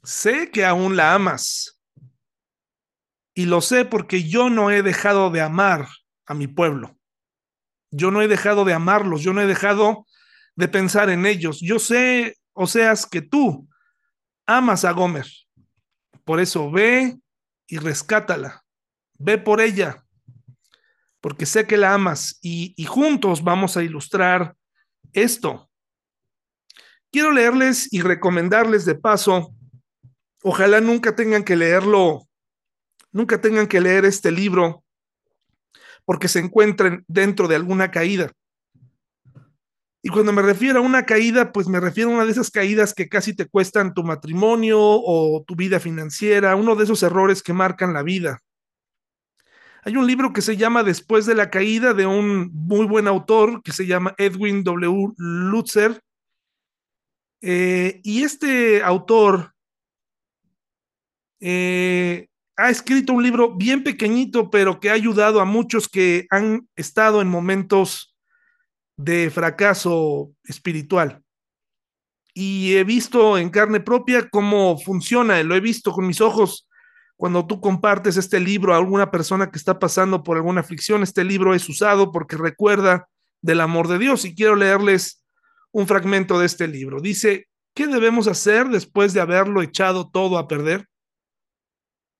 sé 0.03 0.51
que 0.51 0.65
aún 0.65 0.95
la 0.95 1.15
amas, 1.15 1.79
y 3.35 3.45
lo 3.45 3.61
sé 3.61 3.85
porque 3.85 4.23
yo 4.23 4.49
no 4.49 4.69
he 4.69 4.83
dejado 4.83 5.31
de 5.31 5.41
amar 5.41 5.87
a 6.27 6.33
mi 6.35 6.47
pueblo. 6.47 6.95
Yo 7.93 8.11
no 8.11 8.21
he 8.21 8.27
dejado 8.27 8.65
de 8.65 8.73
amarlos, 8.73 9.21
yo 9.21 9.33
no 9.33 9.41
he 9.41 9.47
dejado 9.47 10.05
de 10.55 10.67
pensar 10.67 11.09
en 11.09 11.25
ellos. 11.25 11.59
Yo 11.61 11.79
sé, 11.79 12.37
o 12.53 12.67
seas 12.67 13.05
que 13.05 13.21
tú 13.21 13.67
amas 14.45 14.85
a 14.85 14.91
Gomer. 14.91 15.27
Por 16.25 16.39
eso 16.39 16.71
ve 16.71 17.17
y 17.67 17.77
rescátala. 17.77 18.63
Ve 19.19 19.37
por 19.37 19.61
ella, 19.61 20.03
porque 21.21 21.45
sé 21.45 21.65
que 21.67 21.77
la 21.77 21.93
amas 21.93 22.39
y, 22.41 22.73
y 22.75 22.85
juntos 22.85 23.43
vamos 23.43 23.77
a 23.77 23.83
ilustrar 23.83 24.55
esto. 25.13 25.69
Quiero 27.11 27.31
leerles 27.31 27.93
y 27.93 28.01
recomendarles 28.01 28.85
de 28.85 28.95
paso, 28.95 29.53
ojalá 30.41 30.81
nunca 30.81 31.15
tengan 31.15 31.43
que 31.43 31.55
leerlo 31.55 32.27
nunca 33.13 33.39
tengan 33.39 33.67
que 33.67 33.79
leer 33.79 34.03
este 34.03 34.31
libro 34.31 34.82
porque 36.05 36.27
se 36.27 36.39
encuentren 36.39 37.03
dentro 37.07 37.47
de 37.47 37.55
alguna 37.55 37.91
caída. 37.91 38.31
Y 40.05 40.09
cuando 40.09 40.33
me 40.33 40.41
refiero 40.41 40.79
a 40.79 40.81
una 40.81 41.05
caída, 41.05 41.53
pues 41.53 41.67
me 41.69 41.79
refiero 41.79 42.09
a 42.09 42.13
una 42.15 42.25
de 42.25 42.31
esas 42.31 42.51
caídas 42.51 42.93
que 42.93 43.07
casi 43.07 43.33
te 43.33 43.47
cuestan 43.47 43.93
tu 43.93 44.03
matrimonio 44.03 44.77
o 44.79 45.43
tu 45.47 45.55
vida 45.55 45.79
financiera, 45.79 46.57
uno 46.57 46.75
de 46.75 46.83
esos 46.83 47.01
errores 47.03 47.41
que 47.41 47.53
marcan 47.53 47.93
la 47.93 48.03
vida. 48.03 48.39
Hay 49.85 49.95
un 49.95 50.07
libro 50.07 50.31
que 50.31 50.41
se 50.41 50.57
llama 50.57 50.83
Después 50.83 51.25
de 51.25 51.35
la 51.35 51.49
caída 51.49 51.93
de 51.93 52.05
un 52.05 52.51
muy 52.53 52.85
buen 52.85 53.07
autor 53.07 53.61
que 53.63 53.71
se 53.71 53.85
llama 53.85 54.13
Edwin 54.17 54.63
W. 54.63 55.13
Lutzer. 55.17 56.01
Eh, 57.41 57.99
y 58.03 58.23
este 58.23 58.81
autor 58.81 59.53
eh, 61.41 62.27
ha 62.55 62.69
escrito 62.69 63.13
un 63.13 63.23
libro 63.23 63.55
bien 63.55 63.83
pequeñito, 63.83 64.49
pero 64.49 64.79
que 64.79 64.89
ha 64.89 64.93
ayudado 64.93 65.39
a 65.39 65.45
muchos 65.45 65.87
que 65.87 66.27
han 66.29 66.67
estado 66.75 67.21
en 67.21 67.27
momentos 67.27 68.15
de 68.97 69.29
fracaso 69.31 70.31
espiritual. 70.43 71.23
Y 72.33 72.75
he 72.75 72.83
visto 72.83 73.37
en 73.37 73.49
carne 73.49 73.79
propia 73.79 74.29
cómo 74.29 74.77
funciona, 74.79 75.41
lo 75.43 75.55
he 75.55 75.59
visto 75.59 75.91
con 75.91 76.07
mis 76.07 76.21
ojos 76.21 76.67
cuando 77.15 77.45
tú 77.45 77.61
compartes 77.61 78.17
este 78.17 78.39
libro 78.39 78.73
a 78.73 78.77
alguna 78.77 79.11
persona 79.11 79.49
que 79.49 79.57
está 79.57 79.79
pasando 79.79 80.23
por 80.23 80.37
alguna 80.37 80.61
aflicción, 80.61 81.03
este 81.03 81.23
libro 81.23 81.53
es 81.53 81.69
usado 81.69 82.11
porque 82.11 82.35
recuerda 82.35 83.07
del 83.41 83.61
amor 83.61 83.87
de 83.87 83.99
Dios 83.99 84.25
y 84.25 84.35
quiero 84.35 84.55
leerles 84.55 85.23
un 85.71 85.87
fragmento 85.87 86.39
de 86.39 86.45
este 86.45 86.67
libro. 86.67 86.99
Dice, 86.99 87.47
¿qué 87.73 87.87
debemos 87.87 88.27
hacer 88.27 88.67
después 88.67 89.13
de 89.13 89.21
haberlo 89.21 89.61
echado 89.61 90.09
todo 90.09 90.37
a 90.37 90.47
perder? 90.47 90.87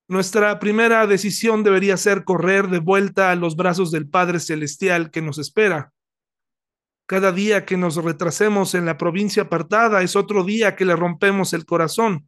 Nuestra 0.10 0.60
primera 0.60 1.08
decisión 1.08 1.64
debería 1.64 1.96
ser 1.96 2.26
correr 2.26 2.68
de 2.68 2.80
vuelta 2.80 3.32
a 3.32 3.36
los 3.36 3.56
brazos 3.56 3.90
del 3.90 4.10
Padre 4.10 4.42
Celestial 4.42 5.12
que 5.12 5.22
nos 5.22 5.38
espera. 5.38 5.94
Cada 7.06 7.32
día 7.32 7.66
que 7.66 7.78
nos 7.78 7.96
retrasemos 7.96 8.76
en 8.76 8.86
la 8.86 8.98
provincia 8.98 9.44
apartada 9.44 10.02
es 10.02 10.18
otro 10.18 10.44
día 10.44 10.76
que 10.76 10.84
le 10.84 10.96
rompemos 10.96 11.54
el 11.54 11.66
corazón. 11.66 12.28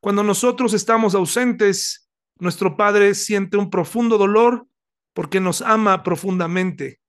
Cuando 0.00 0.22
nosotros 0.22 0.74
estamos 0.74 1.16
ausentes, 1.16 2.08
nuestro 2.38 2.76
Padre 2.76 3.14
siente 3.14 3.56
un 3.56 3.68
profundo 3.68 4.16
dolor 4.16 4.68
porque 5.12 5.40
nos 5.40 5.60
ama 5.60 6.04
profundamente. 6.04 7.00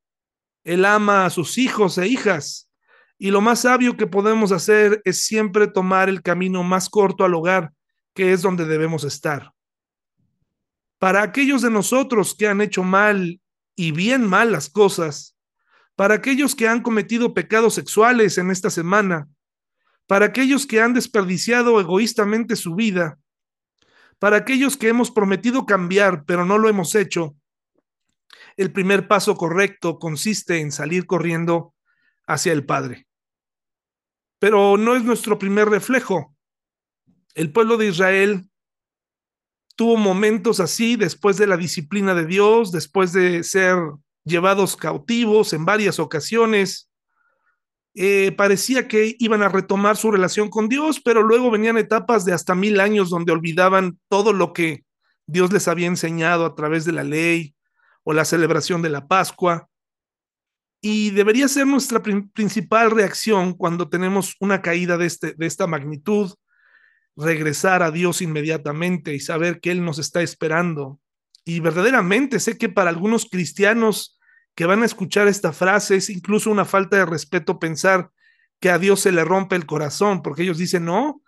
Él 0.64 0.86
ama 0.86 1.25
a 1.25 1.30
sus 1.30 1.60
hijos 1.60 2.00
e 2.00 2.08
hijas 2.08 2.72
y 3.20 3.30
lo 3.30 3.42
más 3.42 3.62
sabio 3.62 3.96
que 3.96 4.08
podemos 4.08 4.52
hacer 4.52 5.04
es 5.06 5.24
siempre 5.25 5.68
tomar 5.68 6.10
el 6.10 6.24
camino 6.24 6.64
más 6.64 6.90
corto 6.90 7.24
al 7.24 7.36
hogar 7.36 7.75
que 8.15 8.34
es 8.34 8.41
donde 8.41 8.65
debemos 8.65 9.03
estar. 9.03 9.53
Para 10.98 11.22
aquellos 11.22 11.62
de 11.62 11.69
nosotros 11.69 12.34
que 12.34 12.48
han 12.48 12.62
hecho 12.62 12.81
mal 12.81 13.39
y 13.75 13.91
bien 13.91 14.25
mal 14.25 14.51
las 14.51 14.69
cosas, 14.69 15.38
para 15.95 16.15
aquellos 16.15 16.55
que 16.55 16.67
han 16.67 16.81
cometido 16.81 17.34
pecados 17.34 17.75
sexuales 17.75 18.38
en 18.38 18.50
esta 18.50 18.69
semana, 18.69 19.27
para 20.07 20.27
aquellos 20.27 20.65
que 20.65 20.81
han 20.81 20.93
desperdiciado 20.93 21.79
egoístamente 21.79 22.55
su 22.55 22.75
vida, 22.75 23.19
para 24.17 24.38
aquellos 24.38 24.77
que 24.77 24.88
hemos 24.88 25.12
prometido 25.12 25.65
cambiar, 25.65 26.25
pero 26.25 26.45
no 26.45 26.57
lo 26.57 26.69
hemos 26.69 26.95
hecho. 26.95 27.36
El 28.55 28.72
primer 28.72 29.07
paso 29.07 29.36
correcto 29.36 30.00
consiste 30.00 30.60
en 30.60 30.72
salir 30.72 31.05
corriendo 31.05 31.74
hacia 32.25 32.53
el 32.53 32.65
Padre. 32.65 33.07
Pero 34.39 34.77
no 34.77 34.95
es 34.95 35.03
nuestro 35.03 35.38
primer 35.38 35.67
reflejo. 35.69 36.35
El 37.36 37.51
pueblo 37.51 37.77
de 37.77 37.88
Israel 37.88 38.50
tuvo 39.75 39.98
momentos 39.98 40.62
así 40.62 40.96
después 40.96 41.38
de 41.38 41.48
la 41.48 41.58
disciplina 41.58 42.15
de 42.15 42.25
Dios, 42.25 42.72
después 42.72 43.12
de 43.12 43.44
ser 43.44 43.77
llevados 44.24 44.77
cautivos 44.77 45.51
en 45.51 45.65
varias 45.65 46.00
ocasiones. 46.00 46.89
Eh, 47.94 48.32
parecía 48.38 48.88
que 48.88 49.15
iban 49.20 49.44
a 49.44 49.50
retomar 49.50 49.98
su 49.98 50.12
relación 50.12 50.50
con 50.50 50.70
Dios, 50.70 51.01
pero 51.04 51.24
luego 51.24 51.51
venían 51.51 51.77
etapas 51.77 52.25
de 52.25 52.34
hasta 52.34 52.56
mil 52.56 52.80
años 52.80 53.10
donde 53.10 53.34
olvidaban 53.34 54.00
todo 54.10 54.34
lo 54.34 54.54
que 54.54 54.86
Dios 55.27 55.51
les 55.51 55.68
había 55.68 55.88
enseñado 55.88 56.46
a 56.46 56.56
través 56.56 56.86
de 56.86 56.94
la 56.94 57.04
ley 57.04 57.54
o 58.04 58.13
la 58.13 58.24
celebración 58.24 58.82
de 58.82 58.89
la 58.89 59.08
Pascua. 59.08 59.70
Y 60.82 61.12
debería 61.12 61.48
ser 61.48 61.68
nuestra 61.68 62.01
principal 62.01 62.92
reacción 62.92 63.54
cuando 63.54 63.89
tenemos 63.89 64.36
una 64.39 64.62
caída 64.62 64.98
de, 64.98 65.08
este, 65.08 65.34
de 65.34 65.46
esta 65.48 65.68
magnitud, 65.68 66.32
regresar 67.15 67.84
a 67.84 67.91
Dios 67.91 68.22
inmediatamente 68.22 69.13
y 69.13 69.19
saber 69.19 69.60
que 69.60 69.72
Él 69.72 69.84
nos 69.84 70.00
está 70.00 70.22
esperando. 70.22 71.00
Y 71.45 71.60
verdaderamente 71.60 72.39
sé 72.39 72.57
que 72.57 72.69
para 72.69 72.89
algunos 72.89 73.29
cristianos 73.29 74.19
que 74.55 74.65
van 74.65 74.81
a 74.81 74.86
escuchar 74.86 75.27
esta 75.27 75.53
frase 75.53 75.98
es 75.98 76.10
incluso 76.10 76.50
una 76.50 76.65
falta 76.65 76.98
de 76.98 77.05
respeto 77.05 77.60
pensar 77.60 78.12
que 78.60 78.69
a 78.69 78.79
Dios 78.79 79.01
se 79.01 79.12
le 79.12 79.24
rompe 79.24 79.55
el 79.55 79.65
corazón, 79.65 80.22
porque 80.22 80.43
ellos 80.43 80.57
dicen, 80.57 80.86
no, 80.86 81.22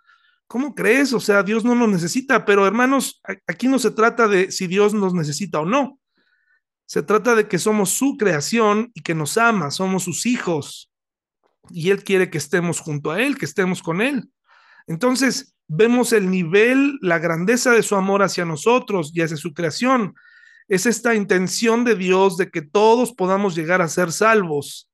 ¿cómo 0.46 0.74
crees? 0.74 1.12
O 1.12 1.20
sea, 1.20 1.42
Dios 1.42 1.64
no 1.64 1.74
nos 1.74 1.88
necesita, 1.88 2.44
pero 2.44 2.66
hermanos, 2.66 3.20
aquí 3.46 3.68
no 3.68 3.78
se 3.78 3.90
trata 3.90 4.26
de 4.28 4.50
si 4.50 4.66
Dios 4.66 4.94
nos 4.94 5.14
necesita 5.14 5.60
o 5.60 5.66
no. 5.66 6.00
Se 6.86 7.02
trata 7.02 7.34
de 7.34 7.46
que 7.48 7.58
somos 7.58 7.90
su 7.90 8.16
creación 8.16 8.90
y 8.94 9.02
que 9.02 9.14
nos 9.14 9.36
ama, 9.36 9.70
somos 9.70 10.04
sus 10.04 10.24
hijos. 10.24 10.90
Y 11.68 11.90
Él 11.90 12.02
quiere 12.02 12.30
que 12.30 12.38
estemos 12.38 12.80
junto 12.80 13.10
a 13.10 13.20
Él, 13.20 13.36
que 13.36 13.44
estemos 13.44 13.82
con 13.82 14.00
Él. 14.00 14.30
Entonces, 14.86 15.54
vemos 15.68 16.12
el 16.12 16.30
nivel, 16.30 16.98
la 17.02 17.18
grandeza 17.18 17.72
de 17.72 17.82
su 17.82 17.94
amor 17.94 18.22
hacia 18.22 18.44
nosotros 18.44 19.12
y 19.14 19.20
hacia 19.20 19.36
su 19.36 19.52
creación. 19.52 20.14
Es 20.66 20.86
esta 20.86 21.14
intención 21.14 21.84
de 21.84 21.94
Dios 21.94 22.36
de 22.36 22.50
que 22.50 22.62
todos 22.62 23.12
podamos 23.12 23.54
llegar 23.54 23.80
a 23.80 23.88
ser 23.88 24.10
salvos, 24.10 24.90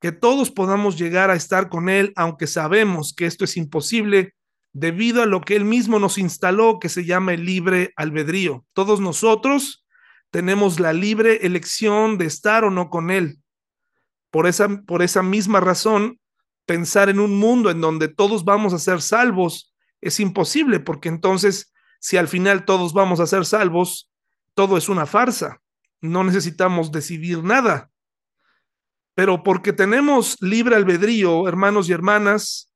que 0.00 0.12
todos 0.12 0.50
podamos 0.50 0.96
llegar 0.98 1.30
a 1.30 1.34
estar 1.34 1.68
con 1.68 1.88
Él, 1.88 2.12
aunque 2.14 2.46
sabemos 2.46 3.14
que 3.14 3.26
esto 3.26 3.44
es 3.44 3.56
imposible 3.56 4.34
debido 4.72 5.22
a 5.22 5.26
lo 5.26 5.40
que 5.40 5.56
Él 5.56 5.64
mismo 5.64 5.98
nos 5.98 6.18
instaló, 6.18 6.78
que 6.78 6.88
se 6.88 7.04
llama 7.04 7.32
el 7.32 7.44
libre 7.44 7.92
albedrío. 7.96 8.64
Todos 8.74 9.00
nosotros 9.00 9.86
tenemos 10.30 10.78
la 10.78 10.92
libre 10.92 11.46
elección 11.46 12.18
de 12.18 12.26
estar 12.26 12.64
o 12.64 12.70
no 12.70 12.90
con 12.90 13.10
Él. 13.10 13.38
Por 14.30 14.46
esa, 14.46 14.68
por 14.82 15.02
esa 15.02 15.22
misma 15.22 15.60
razón, 15.60 16.20
pensar 16.66 17.08
en 17.08 17.18
un 17.18 17.38
mundo 17.38 17.70
en 17.70 17.80
donde 17.80 18.08
todos 18.08 18.44
vamos 18.44 18.74
a 18.74 18.78
ser 18.78 19.00
salvos 19.00 19.74
es 20.00 20.20
imposible, 20.20 20.80
porque 20.80 21.08
entonces, 21.08 21.72
si 22.00 22.16
al 22.16 22.28
final 22.28 22.64
todos 22.64 22.92
vamos 22.92 23.20
a 23.20 23.26
ser 23.26 23.44
salvos, 23.44 24.10
todo 24.54 24.76
es 24.76 24.88
una 24.88 25.06
farsa. 25.06 25.60
No 26.00 26.24
necesitamos 26.24 26.92
decidir 26.92 27.42
nada. 27.42 27.90
Pero 29.14 29.42
porque 29.42 29.72
tenemos 29.72 30.36
libre 30.40 30.76
albedrío, 30.76 31.48
hermanos 31.48 31.88
y 31.88 31.92
hermanas, 31.92 32.72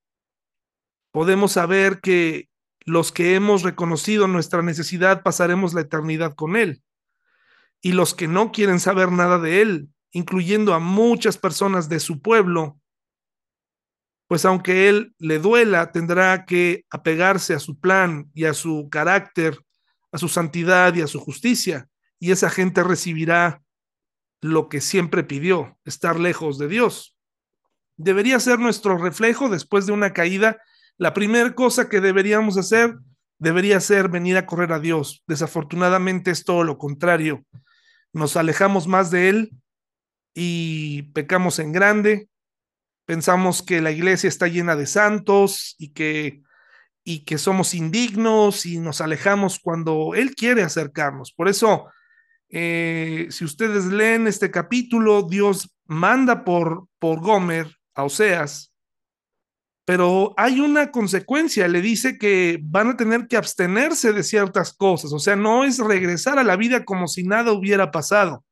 podemos 1.12 1.52
saber 1.52 2.00
que 2.00 2.48
los 2.84 3.12
que 3.12 3.36
hemos 3.36 3.62
reconocido 3.62 4.26
nuestra 4.26 4.62
necesidad 4.62 5.22
pasaremos 5.22 5.72
la 5.72 5.82
eternidad 5.82 6.34
con 6.34 6.56
Él 6.56 6.82
y 7.82 7.92
los 7.92 8.14
que 8.14 8.28
no 8.28 8.52
quieren 8.52 8.80
saber 8.80 9.10
nada 9.10 9.38
de 9.38 9.60
él, 9.60 9.88
incluyendo 10.12 10.72
a 10.72 10.78
muchas 10.78 11.36
personas 11.36 11.88
de 11.88 11.98
su 11.98 12.22
pueblo, 12.22 12.80
pues 14.32 14.46
aunque 14.46 14.88
él 14.88 15.14
le 15.18 15.38
duela, 15.38 15.92
tendrá 15.92 16.46
que 16.46 16.86
apegarse 16.88 17.52
a 17.52 17.58
su 17.58 17.78
plan 17.78 18.30
y 18.32 18.46
a 18.46 18.54
su 18.54 18.88
carácter, 18.90 19.58
a 20.10 20.16
su 20.16 20.28
santidad 20.28 20.94
y 20.94 21.02
a 21.02 21.06
su 21.06 21.20
justicia, 21.20 21.86
y 22.18 22.30
esa 22.30 22.48
gente 22.48 22.82
recibirá 22.82 23.60
lo 24.40 24.70
que 24.70 24.80
siempre 24.80 25.22
pidió, 25.22 25.76
estar 25.84 26.18
lejos 26.18 26.56
de 26.56 26.68
Dios. 26.68 27.14
Debería 27.98 28.40
ser 28.40 28.58
nuestro 28.58 28.96
reflejo 28.96 29.50
después 29.50 29.84
de 29.84 29.92
una 29.92 30.14
caída. 30.14 30.56
La 30.96 31.12
primera 31.12 31.54
cosa 31.54 31.90
que 31.90 32.00
deberíamos 32.00 32.56
hacer 32.56 32.96
debería 33.38 33.80
ser 33.80 34.08
venir 34.08 34.38
a 34.38 34.46
correr 34.46 34.72
a 34.72 34.80
Dios. 34.80 35.22
Desafortunadamente 35.26 36.30
es 36.30 36.44
todo 36.44 36.64
lo 36.64 36.78
contrario 36.78 37.44
nos 38.12 38.36
alejamos 38.36 38.86
más 38.86 39.10
de 39.10 39.28
Él 39.28 39.50
y 40.34 41.02
pecamos 41.14 41.58
en 41.58 41.72
grande. 41.72 42.28
Pensamos 43.12 43.62
que 43.62 43.82
la 43.82 43.90
iglesia 43.90 44.26
está 44.26 44.48
llena 44.48 44.74
de 44.74 44.86
santos 44.86 45.74
y 45.76 45.90
que, 45.90 46.40
y 47.04 47.26
que 47.26 47.36
somos 47.36 47.74
indignos 47.74 48.64
y 48.64 48.78
nos 48.78 49.02
alejamos 49.02 49.58
cuando 49.58 50.14
Él 50.14 50.34
quiere 50.34 50.62
acercarnos. 50.62 51.30
Por 51.30 51.50
eso, 51.50 51.88
eh, 52.48 53.26
si 53.28 53.44
ustedes 53.44 53.84
leen 53.84 54.26
este 54.26 54.50
capítulo, 54.50 55.24
Dios 55.28 55.76
manda 55.84 56.42
por, 56.42 56.86
por 56.98 57.20
Gomer 57.20 57.76
a 57.94 58.04
Oseas, 58.04 58.72
pero 59.84 60.32
hay 60.38 60.60
una 60.60 60.90
consecuencia, 60.90 61.68
le 61.68 61.82
dice 61.82 62.16
que 62.16 62.60
van 62.62 62.88
a 62.88 62.96
tener 62.96 63.28
que 63.28 63.36
abstenerse 63.36 64.14
de 64.14 64.22
ciertas 64.22 64.72
cosas, 64.72 65.12
o 65.12 65.18
sea, 65.18 65.36
no 65.36 65.64
es 65.64 65.78
regresar 65.80 66.38
a 66.38 66.44
la 66.44 66.56
vida 66.56 66.86
como 66.86 67.08
si 67.08 67.24
nada 67.24 67.52
hubiera 67.52 67.90
pasado, 67.90 68.42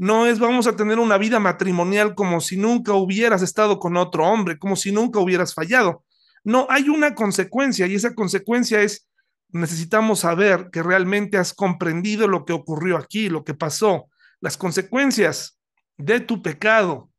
no 0.00 0.24
es 0.24 0.38
vamos 0.38 0.66
a 0.66 0.76
tener 0.76 0.98
una 0.98 1.18
vida 1.18 1.38
matrimonial 1.38 2.14
como 2.14 2.40
si 2.40 2.56
nunca 2.56 2.94
hubieras 2.94 3.42
estado 3.42 3.78
con 3.78 3.98
otro 3.98 4.26
hombre, 4.26 4.58
como 4.58 4.74
si 4.74 4.92
nunca 4.92 5.20
hubieras 5.20 5.52
fallado. 5.52 6.04
No, 6.42 6.66
hay 6.70 6.88
una 6.88 7.14
consecuencia 7.14 7.86
y 7.86 7.94
esa 7.94 8.14
consecuencia 8.14 8.80
es 8.80 9.06
necesitamos 9.50 10.20
saber 10.20 10.70
que 10.72 10.82
realmente 10.82 11.36
has 11.36 11.52
comprendido 11.52 12.28
lo 12.28 12.46
que 12.46 12.54
ocurrió 12.54 12.96
aquí, 12.96 13.28
lo 13.28 13.44
que 13.44 13.52
pasó, 13.52 14.08
las 14.40 14.56
consecuencias 14.56 15.58
de 15.98 16.20
tu 16.20 16.40
pecado, 16.40 17.10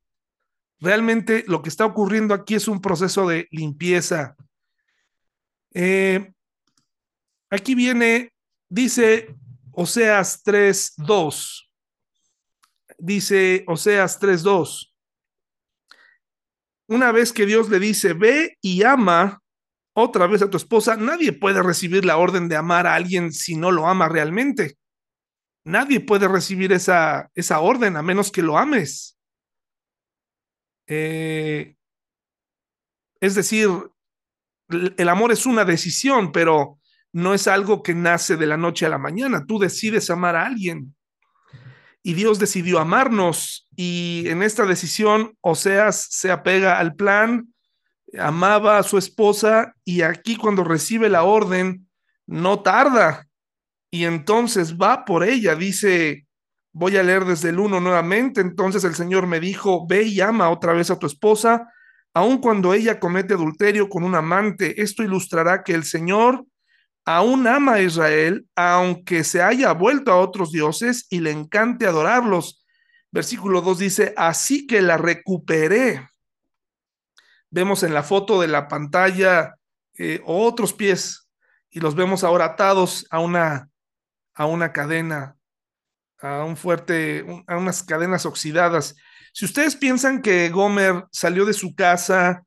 Realmente 0.82 1.44
lo 1.48 1.62
que 1.62 1.70
está 1.70 1.86
ocurriendo 1.86 2.34
aquí 2.34 2.56
es 2.56 2.67
un 2.67 2.82
proceso 2.82 3.28
de 3.28 3.48
limpieza. 3.52 4.36
Eh, 5.76 6.34
aquí 7.52 7.76
viene, 7.76 8.34
dice 8.67 9.36
Oseas 9.74 10.44
3.2. 10.44 11.71
Dice 13.04 13.64
Oseas 13.66 14.20
3.2. 14.20 14.94
Una 16.88 17.12
vez 17.12 17.34
que 17.34 17.48
Dios 17.48 17.68
le 17.68 17.80
dice, 17.80 18.14
ve 18.14 18.60
y 18.62 18.84
ama 18.84 19.42
otra 19.94 20.28
vez 20.28 20.44
a 20.44 20.52
tu 20.52 20.58
esposa, 20.58 20.98
nadie 20.98 21.34
puede 21.34 21.64
recibir 21.64 22.06
la 22.06 22.18
orden 22.18 22.48
de 22.48 22.58
amar 22.58 22.86
a 22.86 22.94
alguien 22.94 23.34
si 23.34 23.56
no 23.56 23.72
lo 23.72 23.88
ama 23.88 24.08
realmente. 24.08 24.78
Nadie 25.66 26.00
puede 26.00 26.28
recibir 26.28 26.74
esa, 26.74 27.32
esa 27.34 27.60
orden 27.62 27.98
a 27.98 28.04
menos 28.04 28.32
que 28.32 28.44
lo 28.44 28.60
ames. 28.60 29.18
Eh, 30.88 31.76
es 33.20 33.34
decir, 33.34 33.68
el 34.70 35.10
amor 35.10 35.32
es 35.32 35.48
una 35.48 35.66
decisión, 35.66 36.32
pero 36.32 36.80
no 37.14 37.34
es 37.34 37.48
algo 37.48 37.82
que 37.82 37.96
nace 37.96 38.38
de 38.38 38.46
la 38.46 38.58
noche 38.58 38.86
a 38.86 38.90
la 38.90 39.00
mañana. 39.00 39.46
Tú 39.48 39.58
decides 39.58 40.12
amar 40.12 40.36
a 40.36 40.46
alguien. 40.46 40.96
Y 42.04 42.14
Dios 42.14 42.40
decidió 42.40 42.80
amarnos 42.80 43.68
y 43.76 44.24
en 44.28 44.42
esta 44.44 44.66
decisión 44.66 45.38
Oseas 45.42 46.08
se 46.10 46.32
apega 46.32 46.80
al 46.80 46.96
plan, 46.96 47.54
amaba 48.18 48.78
a 48.78 48.84
su 48.84 48.98
esposa 48.98 49.76
y 49.86 50.02
aquí 50.02 50.36
cuando 50.36 50.64
recibe 50.64 51.10
la 51.10 51.24
orden 51.24 51.88
no 52.26 52.62
tarda 52.62 53.28
y 53.92 54.06
entonces 54.06 54.78
va 54.78 55.06
por 55.06 55.24
ella, 55.24 55.56
dice 55.56 56.26
Voy 56.74 56.96
a 56.96 57.04
leer 57.04 57.26
desde 57.26 57.50
el 57.50 57.60
1 57.60 57.82
nuevamente. 57.82 58.42
Entonces 58.42 58.84
el 58.84 58.96
Señor 58.96 59.28
me 59.28 59.40
dijo, 59.40 59.86
ve 59.88 60.04
y 60.04 60.22
ama 60.22 60.50
otra 60.50 60.74
vez 60.74 60.90
a 60.90 60.98
tu 60.98 61.06
esposa, 61.06 61.68
aun 62.14 62.38
cuando 62.40 62.74
ella 62.74 63.00
comete 63.00 63.34
adulterio 63.34 63.90
con 63.90 64.04
un 64.04 64.16
amante. 64.16 64.82
Esto 64.82 65.04
ilustrará 65.04 65.64
que 65.64 65.74
el 65.74 65.84
Señor 65.84 66.46
aún 67.06 67.48
ama 67.48 67.74
a 67.74 67.82
Israel, 67.82 68.48
aunque 68.56 69.24
se 69.24 69.42
haya 69.42 69.74
vuelto 69.74 70.12
a 70.12 70.20
otros 70.20 70.52
dioses 70.52 71.08
y 71.10 71.20
le 71.20 71.32
encante 71.32 71.86
adorarlos. 71.86 72.66
Versículo 73.12 73.62
2 73.62 73.80
dice, 73.80 74.14
así 74.18 74.68
que 74.68 74.82
la 74.82 74.98
recuperé. 74.98 76.08
Vemos 77.50 77.84
en 77.84 77.94
la 77.94 78.04
foto 78.04 78.40
de 78.40 78.48
la 78.48 78.68
pantalla 78.68 79.56
eh, 79.98 80.22
otros 80.26 80.74
pies 80.74 81.30
y 81.70 81.80
los 81.80 81.96
vemos 81.96 82.24
ahora 82.24 82.46
atados 82.46 83.06
a 83.10 83.20
una, 83.20 83.70
a 84.34 84.46
una 84.46 84.72
cadena 84.72 85.36
a 86.22 86.46
un 86.46 86.56
fuerte, 86.56 87.26
a 87.48 87.58
unas 87.58 87.84
cadenas 87.84 88.26
oxidadas. 88.26 88.96
Si 89.34 89.46
ustedes 89.46 89.76
piensan 89.76 90.22
que 90.22 90.50
Gomer 90.50 91.06
salió 91.12 91.46
de 91.46 91.54
su 91.54 91.76
casa 91.76 92.44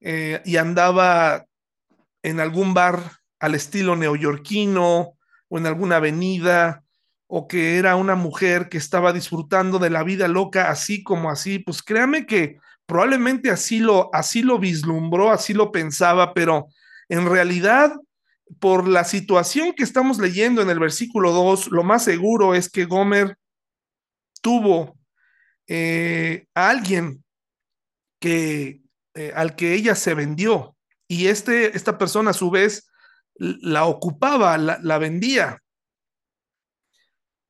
eh, 0.00 0.40
y 0.44 0.56
andaba 0.56 1.44
en 2.22 2.40
algún 2.40 2.74
bar 2.74 3.17
al 3.40 3.54
estilo 3.54 3.96
neoyorquino 3.96 5.16
o 5.48 5.58
en 5.58 5.66
alguna 5.66 5.96
avenida, 5.96 6.84
o 7.26 7.46
que 7.46 7.76
era 7.76 7.96
una 7.96 8.14
mujer 8.14 8.68
que 8.68 8.78
estaba 8.78 9.12
disfrutando 9.12 9.78
de 9.78 9.90
la 9.90 10.02
vida 10.02 10.28
loca 10.28 10.70
así 10.70 11.02
como 11.02 11.30
así, 11.30 11.58
pues 11.58 11.82
créame 11.82 12.26
que 12.26 12.56
probablemente 12.86 13.50
así 13.50 13.80
lo, 13.80 14.08
así 14.14 14.42
lo 14.42 14.58
vislumbró, 14.58 15.30
así 15.30 15.52
lo 15.52 15.70
pensaba, 15.70 16.32
pero 16.32 16.68
en 17.10 17.28
realidad, 17.28 17.92
por 18.58 18.88
la 18.88 19.04
situación 19.04 19.74
que 19.74 19.82
estamos 19.82 20.18
leyendo 20.18 20.62
en 20.62 20.70
el 20.70 20.78
versículo 20.78 21.32
2, 21.32 21.68
lo 21.68 21.82
más 21.82 22.02
seguro 22.02 22.54
es 22.54 22.70
que 22.70 22.86
Gomer 22.86 23.36
tuvo 24.40 24.98
eh, 25.66 26.46
a 26.54 26.70
alguien 26.70 27.22
que, 28.20 28.80
eh, 29.14 29.32
al 29.36 29.54
que 29.54 29.74
ella 29.74 29.94
se 29.94 30.14
vendió. 30.14 30.74
Y 31.06 31.26
este, 31.26 31.76
esta 31.76 31.98
persona 31.98 32.30
a 32.30 32.34
su 32.34 32.50
vez 32.50 32.87
la 33.38 33.86
ocupaba, 33.86 34.58
la, 34.58 34.78
la 34.82 34.98
vendía. 34.98 35.62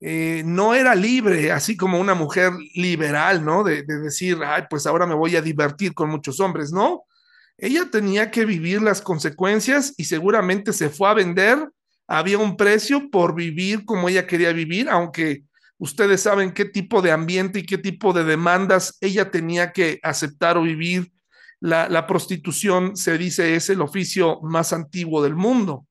Eh, 0.01 0.42
no 0.44 0.74
era 0.74 0.94
libre, 0.94 1.51
así 1.51 1.77
como 1.77 1.98
una 1.98 2.14
mujer 2.14 2.53
liberal, 2.74 3.44
¿no? 3.44 3.64
De, 3.64 3.83
de, 3.83 3.98
decir, 3.98 4.38
ay, 4.44 4.64
pues 4.70 4.87
ahora 4.87 5.07
me 5.07 5.14
voy 5.14 5.35
a 5.35 5.42
divertir 5.42 5.92
con 5.92 6.09
muchos 6.09 6.38
hombres, 6.38 6.70
¿no? 6.70 7.03
Ella 7.57 7.90
tenía 7.90 8.31
que 8.31 8.44
vivir 8.44 8.81
las 8.81 9.03
consecuencias 9.03 9.94
y 9.96 10.05
seguramente 10.05 10.72
se 10.72 10.90
fue 10.90 11.09
a 11.09 11.14
vender. 11.14 11.68
Había 12.07 12.38
un 12.38 12.57
precio 12.57 13.11
por 13.11 13.35
vivir 13.35 13.85
como 13.85 14.09
ella 14.09 14.27
quería 14.27 14.53
vivir, 14.53 14.88
aunque 14.88 15.42
ustedes 15.79 16.22
saben 16.22 16.53
qué 16.53 16.64
tipo 16.64 17.03
de 17.03 17.11
ambiente 17.11 17.59
y 17.59 17.66
qué 17.66 17.77
tipo 17.77 18.12
de 18.12 18.22
demandas 18.22 18.96
ella 19.01 19.33
tenía 19.33 19.72
que 19.72 19.98
aceptar 20.05 20.57
o 20.57 20.62
vivir. 20.62 21.11
La, 21.61 22.07
prostitución, 22.07 22.97
se 22.97 23.18
dice, 23.18 23.57
es 23.57 23.68
el 23.68 23.81
oficio 23.81 24.40
más 24.42 24.73
antiguo 24.73 25.23
del 25.23 25.35
mundo 25.35 25.87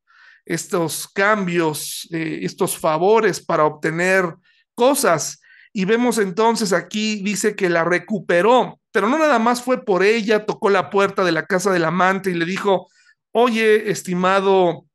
estos 0.48 1.10
cambios, 1.10 2.08
eh, 2.12 2.40
estos 2.44 2.78
favores 2.78 3.44
para 3.46 3.66
obtener 3.66 4.34
cosas. 4.74 5.42
Y 5.74 5.86
vemos 5.86 6.18
entonces 6.18 6.74
aquí, 6.74 7.22
dice 7.22 7.56
que 7.56 7.70
la 7.70 7.84
recuperó, 7.84 8.80
pero 8.92 9.10
no 9.10 9.20
nada 9.20 9.40
más 9.40 9.62
fue 9.62 9.84
por 9.84 10.04
ella, 10.04 10.46
tocó 10.46 10.70
la 10.70 10.90
puerta 10.90 11.24
de 11.24 11.32
la 11.32 11.46
casa 11.46 11.72
del 11.72 11.84
amante 11.84 12.32
y 12.32 12.34
le 12.34 12.46
dijo, 12.46 12.88
oye, 13.32 13.92
estimado, 13.92 14.86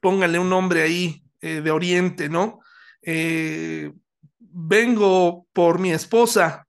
póngale 0.00 0.38
un 0.38 0.48
nombre 0.48 0.82
ahí 0.82 1.22
eh, 1.40 1.60
de 1.60 1.70
Oriente, 1.70 2.28
¿no? 2.28 2.60
Eh, 3.02 3.92
vengo 4.38 5.46
por 5.52 5.78
mi 5.78 5.92
esposa, 5.92 6.66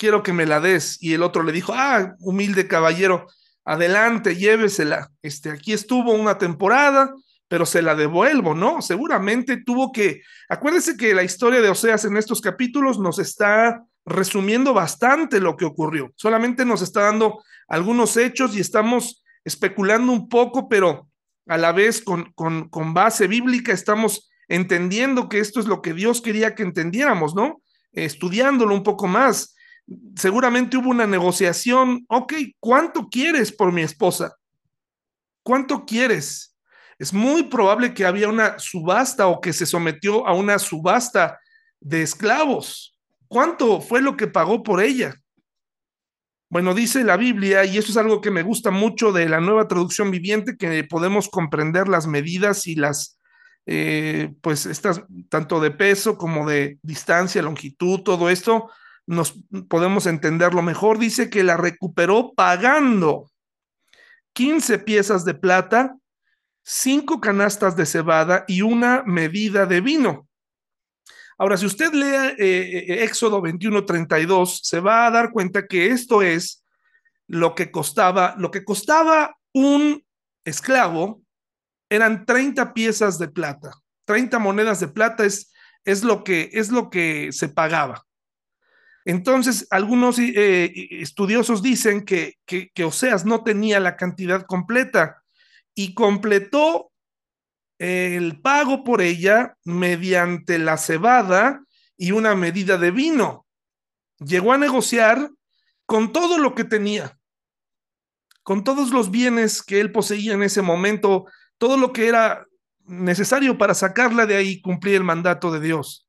quiero 0.00 0.22
que 0.22 0.32
me 0.32 0.46
la 0.46 0.60
des. 0.60 0.96
Y 1.02 1.12
el 1.12 1.22
otro 1.22 1.42
le 1.42 1.52
dijo, 1.52 1.74
ah, 1.76 2.14
humilde 2.20 2.66
caballero, 2.66 3.26
adelante, 3.66 4.34
llévesela. 4.34 5.10
Este, 5.20 5.50
aquí 5.50 5.74
estuvo 5.74 6.12
una 6.14 6.38
temporada, 6.38 7.14
pero 7.48 7.66
se 7.66 7.82
la 7.82 7.94
devuelvo, 7.94 8.54
¿no? 8.54 8.80
Seguramente 8.80 9.62
tuvo 9.62 9.92
que, 9.92 10.22
acuérdese 10.48 10.96
que 10.96 11.12
la 11.12 11.22
historia 11.22 11.60
de 11.60 11.68
Oseas 11.68 12.06
en 12.06 12.16
estos 12.16 12.40
capítulos 12.40 12.98
nos 12.98 13.18
está 13.18 13.84
resumiendo 14.06 14.72
bastante 14.72 15.38
lo 15.38 15.58
que 15.58 15.66
ocurrió. 15.66 16.10
Solamente 16.16 16.64
nos 16.64 16.80
está 16.80 17.02
dando 17.02 17.42
algunos 17.68 18.16
hechos 18.16 18.56
y 18.56 18.60
estamos 18.60 19.22
especulando 19.44 20.12
un 20.12 20.30
poco, 20.30 20.66
pero 20.66 21.08
a 21.46 21.58
la 21.58 21.72
vez 21.72 22.00
con, 22.00 22.32
con, 22.32 22.70
con 22.70 22.94
base 22.94 23.26
bíblica 23.26 23.72
estamos 23.72 24.30
entendiendo 24.48 25.28
que 25.28 25.40
esto 25.40 25.60
es 25.60 25.66
lo 25.66 25.82
que 25.82 25.92
Dios 25.92 26.22
quería 26.22 26.54
que 26.54 26.62
entendiéramos, 26.62 27.34
¿no? 27.34 27.60
Estudiándolo 27.92 28.74
un 28.74 28.82
poco 28.82 29.06
más 29.06 29.56
seguramente 30.16 30.76
hubo 30.76 30.90
una 30.90 31.06
negociación, 31.06 32.04
ok, 32.08 32.34
¿cuánto 32.58 33.08
quieres 33.08 33.52
por 33.52 33.72
mi 33.72 33.82
esposa? 33.82 34.36
¿Cuánto 35.42 35.84
quieres? 35.84 36.56
Es 36.98 37.12
muy 37.12 37.44
probable 37.44 37.94
que 37.94 38.04
había 38.04 38.28
una 38.28 38.58
subasta 38.58 39.26
o 39.26 39.40
que 39.40 39.52
se 39.52 39.66
sometió 39.66 40.26
a 40.26 40.34
una 40.34 40.58
subasta 40.58 41.38
de 41.80 42.02
esclavos. 42.02 42.98
¿Cuánto 43.26 43.80
fue 43.80 44.02
lo 44.02 44.16
que 44.16 44.26
pagó 44.26 44.62
por 44.62 44.82
ella? 44.82 45.14
Bueno, 46.50 46.74
dice 46.74 47.04
la 47.04 47.16
Biblia, 47.16 47.64
y 47.64 47.78
eso 47.78 47.92
es 47.92 47.96
algo 47.96 48.20
que 48.20 48.32
me 48.32 48.42
gusta 48.42 48.72
mucho 48.72 49.12
de 49.12 49.28
la 49.28 49.40
nueva 49.40 49.68
traducción 49.68 50.10
viviente, 50.10 50.56
que 50.56 50.82
podemos 50.84 51.28
comprender 51.28 51.88
las 51.88 52.08
medidas 52.08 52.66
y 52.66 52.74
las, 52.74 53.18
eh, 53.66 54.34
pues, 54.42 54.66
estas, 54.66 55.04
tanto 55.28 55.60
de 55.60 55.70
peso 55.70 56.18
como 56.18 56.48
de 56.48 56.78
distancia, 56.82 57.40
longitud, 57.40 58.00
todo 58.00 58.28
esto, 58.28 58.68
nos 59.10 59.34
podemos 59.68 60.06
entenderlo 60.06 60.62
mejor, 60.62 61.00
dice 61.00 61.30
que 61.30 61.42
la 61.42 61.56
recuperó 61.56 62.32
pagando 62.32 63.28
15 64.34 64.78
piezas 64.78 65.24
de 65.24 65.34
plata, 65.34 65.96
5 66.62 67.20
canastas 67.20 67.74
de 67.74 67.86
cebada 67.86 68.44
y 68.46 68.62
una 68.62 69.02
medida 69.04 69.66
de 69.66 69.80
vino. 69.80 70.28
Ahora, 71.38 71.56
si 71.56 71.66
usted 71.66 71.92
lee 71.92 72.36
eh, 72.38 72.84
eh 72.86 73.02
Éxodo 73.02 73.42
21:32, 73.42 74.60
se 74.62 74.78
va 74.78 75.08
a 75.08 75.10
dar 75.10 75.32
cuenta 75.32 75.66
que 75.66 75.88
esto 75.88 76.22
es 76.22 76.64
lo 77.26 77.56
que 77.56 77.72
costaba, 77.72 78.36
lo 78.38 78.52
que 78.52 78.62
costaba 78.62 79.36
un 79.52 80.04
esclavo 80.44 81.20
eran 81.88 82.26
30 82.26 82.72
piezas 82.74 83.18
de 83.18 83.26
plata. 83.26 83.72
30 84.04 84.38
monedas 84.38 84.78
de 84.78 84.86
plata 84.86 85.24
es, 85.24 85.52
es, 85.84 86.04
lo, 86.04 86.22
que, 86.22 86.50
es 86.52 86.70
lo 86.70 86.90
que 86.90 87.32
se 87.32 87.48
pagaba. 87.48 88.06
Entonces, 89.10 89.66
algunos 89.70 90.20
eh, 90.20 90.72
estudiosos 91.02 91.62
dicen 91.62 92.04
que, 92.04 92.34
que, 92.46 92.70
que, 92.72 92.84
Oseas 92.84 93.24
no 93.24 93.42
tenía 93.42 93.80
la 93.80 93.96
cantidad 93.96 94.46
completa 94.46 95.24
y 95.74 95.94
completó 95.94 96.92
el 97.78 98.40
pago 98.40 98.84
por 98.84 99.02
ella 99.02 99.56
mediante 99.64 100.60
la 100.60 100.76
cebada 100.76 101.64
y 101.96 102.12
una 102.12 102.36
medida 102.36 102.78
de 102.78 102.92
vino. 102.92 103.48
Llegó 104.20 104.52
a 104.52 104.58
negociar 104.58 105.28
con 105.86 106.12
todo 106.12 106.38
lo 106.38 106.54
que 106.54 106.62
tenía, 106.62 107.18
con 108.44 108.62
todos 108.62 108.90
los 108.90 109.10
bienes 109.10 109.60
que 109.60 109.80
él 109.80 109.90
poseía 109.90 110.34
en 110.34 110.44
ese 110.44 110.62
momento, 110.62 111.24
todo 111.58 111.76
lo 111.76 111.92
que 111.92 112.06
era 112.06 112.46
necesario 112.84 113.58
para 113.58 113.74
sacarla 113.74 114.24
de 114.24 114.36
ahí 114.36 114.48
y 114.50 114.62
cumplir 114.62 114.94
el 114.94 115.04
mandato 115.04 115.50
de 115.50 115.58
Dios. 115.58 116.08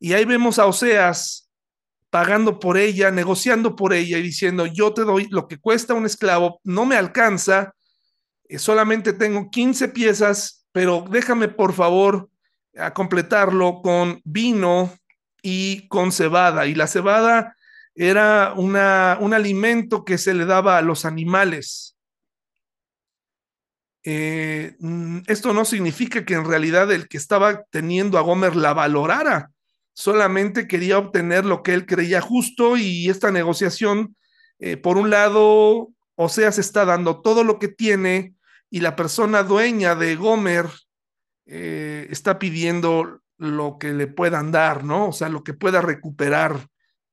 Y 0.00 0.14
ahí 0.14 0.24
vemos 0.24 0.58
a 0.58 0.66
Oseas 0.66 1.49
pagando 2.10 2.58
por 2.58 2.76
ella, 2.76 3.10
negociando 3.10 3.76
por 3.76 3.92
ella 3.92 4.18
y 4.18 4.22
diciendo, 4.22 4.66
yo 4.66 4.92
te 4.92 5.02
doy 5.02 5.28
lo 5.30 5.46
que 5.46 5.58
cuesta 5.58 5.94
un 5.94 6.06
esclavo, 6.06 6.60
no 6.64 6.84
me 6.84 6.96
alcanza, 6.96 7.74
eh, 8.48 8.58
solamente 8.58 9.12
tengo 9.12 9.48
15 9.48 9.88
piezas, 9.88 10.66
pero 10.72 11.04
déjame 11.08 11.48
por 11.48 11.72
favor 11.72 12.28
a 12.76 12.92
completarlo 12.92 13.80
con 13.82 14.20
vino 14.24 14.92
y 15.42 15.88
con 15.88 16.12
cebada. 16.12 16.66
Y 16.66 16.74
la 16.74 16.88
cebada 16.88 17.56
era 17.94 18.54
una, 18.56 19.18
un 19.20 19.34
alimento 19.34 20.04
que 20.04 20.18
se 20.18 20.34
le 20.34 20.46
daba 20.46 20.78
a 20.78 20.82
los 20.82 21.04
animales. 21.04 21.96
Eh, 24.02 24.76
mm, 24.80 25.20
esto 25.26 25.52
no 25.52 25.64
significa 25.64 26.24
que 26.24 26.34
en 26.34 26.44
realidad 26.44 26.90
el 26.90 27.08
que 27.08 27.18
estaba 27.18 27.64
teniendo 27.70 28.18
a 28.18 28.22
Gomer 28.22 28.56
la 28.56 28.72
valorara, 28.72 29.50
solamente 30.00 30.66
quería 30.66 30.96
obtener 30.96 31.44
lo 31.44 31.62
que 31.62 31.74
él 31.74 31.84
creía 31.84 32.22
justo 32.22 32.78
y 32.78 33.10
esta 33.10 33.30
negociación, 33.30 34.16
eh, 34.58 34.78
por 34.78 34.96
un 34.96 35.10
lado, 35.10 35.90
o 36.14 36.28
sea, 36.30 36.52
se 36.52 36.62
está 36.62 36.86
dando 36.86 37.20
todo 37.20 37.44
lo 37.44 37.58
que 37.58 37.68
tiene 37.68 38.34
y 38.70 38.80
la 38.80 38.96
persona 38.96 39.42
dueña 39.42 39.94
de 39.94 40.16
Gomer 40.16 40.70
eh, 41.44 42.06
está 42.08 42.38
pidiendo 42.38 43.20
lo 43.36 43.76
que 43.78 43.92
le 43.92 44.06
puedan 44.06 44.50
dar, 44.52 44.84
¿no? 44.84 45.08
O 45.08 45.12
sea, 45.12 45.28
lo 45.28 45.44
que 45.44 45.52
pueda 45.52 45.82
recuperar, 45.82 46.66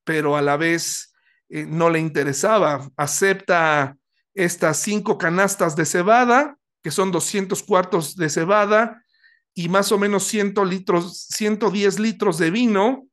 pero 0.06 0.38
a 0.38 0.42
la 0.42 0.56
vez 0.56 1.14
eh, 1.50 1.66
no 1.68 1.90
le 1.90 2.00
interesaba. 2.00 2.90
Acepta 2.96 3.98
estas 4.34 4.78
cinco 4.78 5.18
canastas 5.18 5.76
de 5.76 5.86
cebada, 5.86 6.58
que 6.82 6.92
son 6.92 7.12
200 7.12 7.64
cuartos 7.64 8.16
de 8.16 8.30
cebada, 8.30 9.04
y 9.58 9.70
más 9.70 9.92
o 9.92 9.98
menos 9.98 10.26
100 10.26 10.54
litros, 10.70 11.26
110 11.32 11.98
litros 11.98 12.38
de 12.38 12.52
vino. 12.52 13.08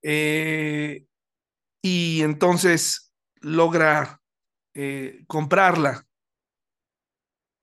Eh, 0.00 1.06
y 1.82 2.22
entonces 2.22 3.12
logra 3.40 4.20
eh, 4.74 5.24
comprarla. 5.26 6.06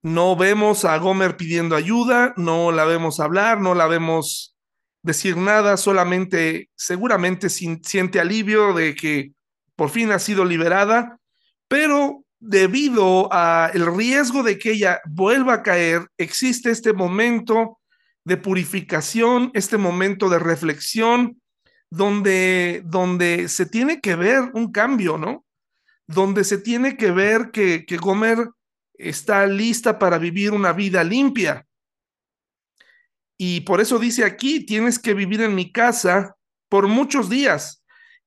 No 0.01 0.35
vemos 0.35 0.83
a 0.83 0.97
Gomer 0.97 1.37
pidiendo 1.37 1.77
ayuda, 1.77 2.33
no 2.35 2.73
la 2.73 2.83
vemos 2.83 3.21
hablar, 3.21 3.61
no 3.61 3.73
la 3.73 3.87
vemos 3.87 4.57
decir 5.01 5.37
nada, 5.37 5.77
solamente 5.77 6.69
seguramente 6.75 7.47
siente 7.49 8.19
alivio 8.19 8.73
de 8.73 8.95
que 8.95 9.31
por 9.77 9.91
fin 9.91 10.11
ha 10.11 10.19
sido 10.19 10.43
liberada, 10.43 11.21
pero 11.69 12.25
debido 12.39 13.29
a 13.31 13.69
el 13.73 13.85
riesgo 13.95 14.43
de 14.43 14.57
que 14.57 14.71
ella 14.71 15.01
vuelva 15.05 15.55
a 15.55 15.63
caer, 15.63 16.07
existe 16.17 16.71
este 16.71 16.93
momento 16.93 17.79
de 18.23 18.37
purificación, 18.37 19.51
este 19.53 19.77
momento 19.77 20.29
de 20.29 20.39
reflexión, 20.39 21.41
donde, 21.89 22.81
donde 22.85 23.49
se 23.49 23.65
tiene 23.65 23.99
que 23.99 24.15
ver 24.15 24.51
un 24.53 24.71
cambio, 24.71 25.17
¿no? 25.17 25.45
Donde 26.07 26.43
se 26.43 26.57
tiene 26.57 26.97
que 26.97 27.11
ver 27.11 27.51
que, 27.51 27.85
que 27.85 27.97
Gomer 27.97 28.49
está 28.93 29.45
lista 29.47 29.97
para 29.97 30.17
vivir 30.17 30.51
una 30.51 30.73
vida 30.73 31.03
limpia. 31.03 31.65
Y 33.37 33.61
por 33.61 33.79
eso 33.81 33.97
dice 33.99 34.25
aquí, 34.25 34.65
tienes 34.65 34.99
que 34.99 35.13
vivir 35.13 35.41
en 35.41 35.55
mi 35.55 35.71
casa 35.71 36.35
por 36.69 36.87
muchos 36.87 37.29
días. 37.29 37.78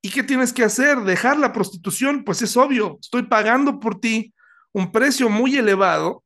¿Y 0.05 0.11
qué 0.11 0.25
tienes 0.25 0.53
que 0.53 0.65
hacer? 0.65 0.99
¿Dejar 1.03 1.38
la 1.38 1.53
prostitución? 1.53 2.25
Pues 2.25 2.43
es 2.43 2.57
obvio, 2.57 2.99
estoy 3.01 3.23
pagando 3.23 3.79
por 3.79 4.01
ti 4.01 4.35
un 4.73 4.91
precio 4.91 5.29
muy 5.29 5.57
elevado. 5.57 6.25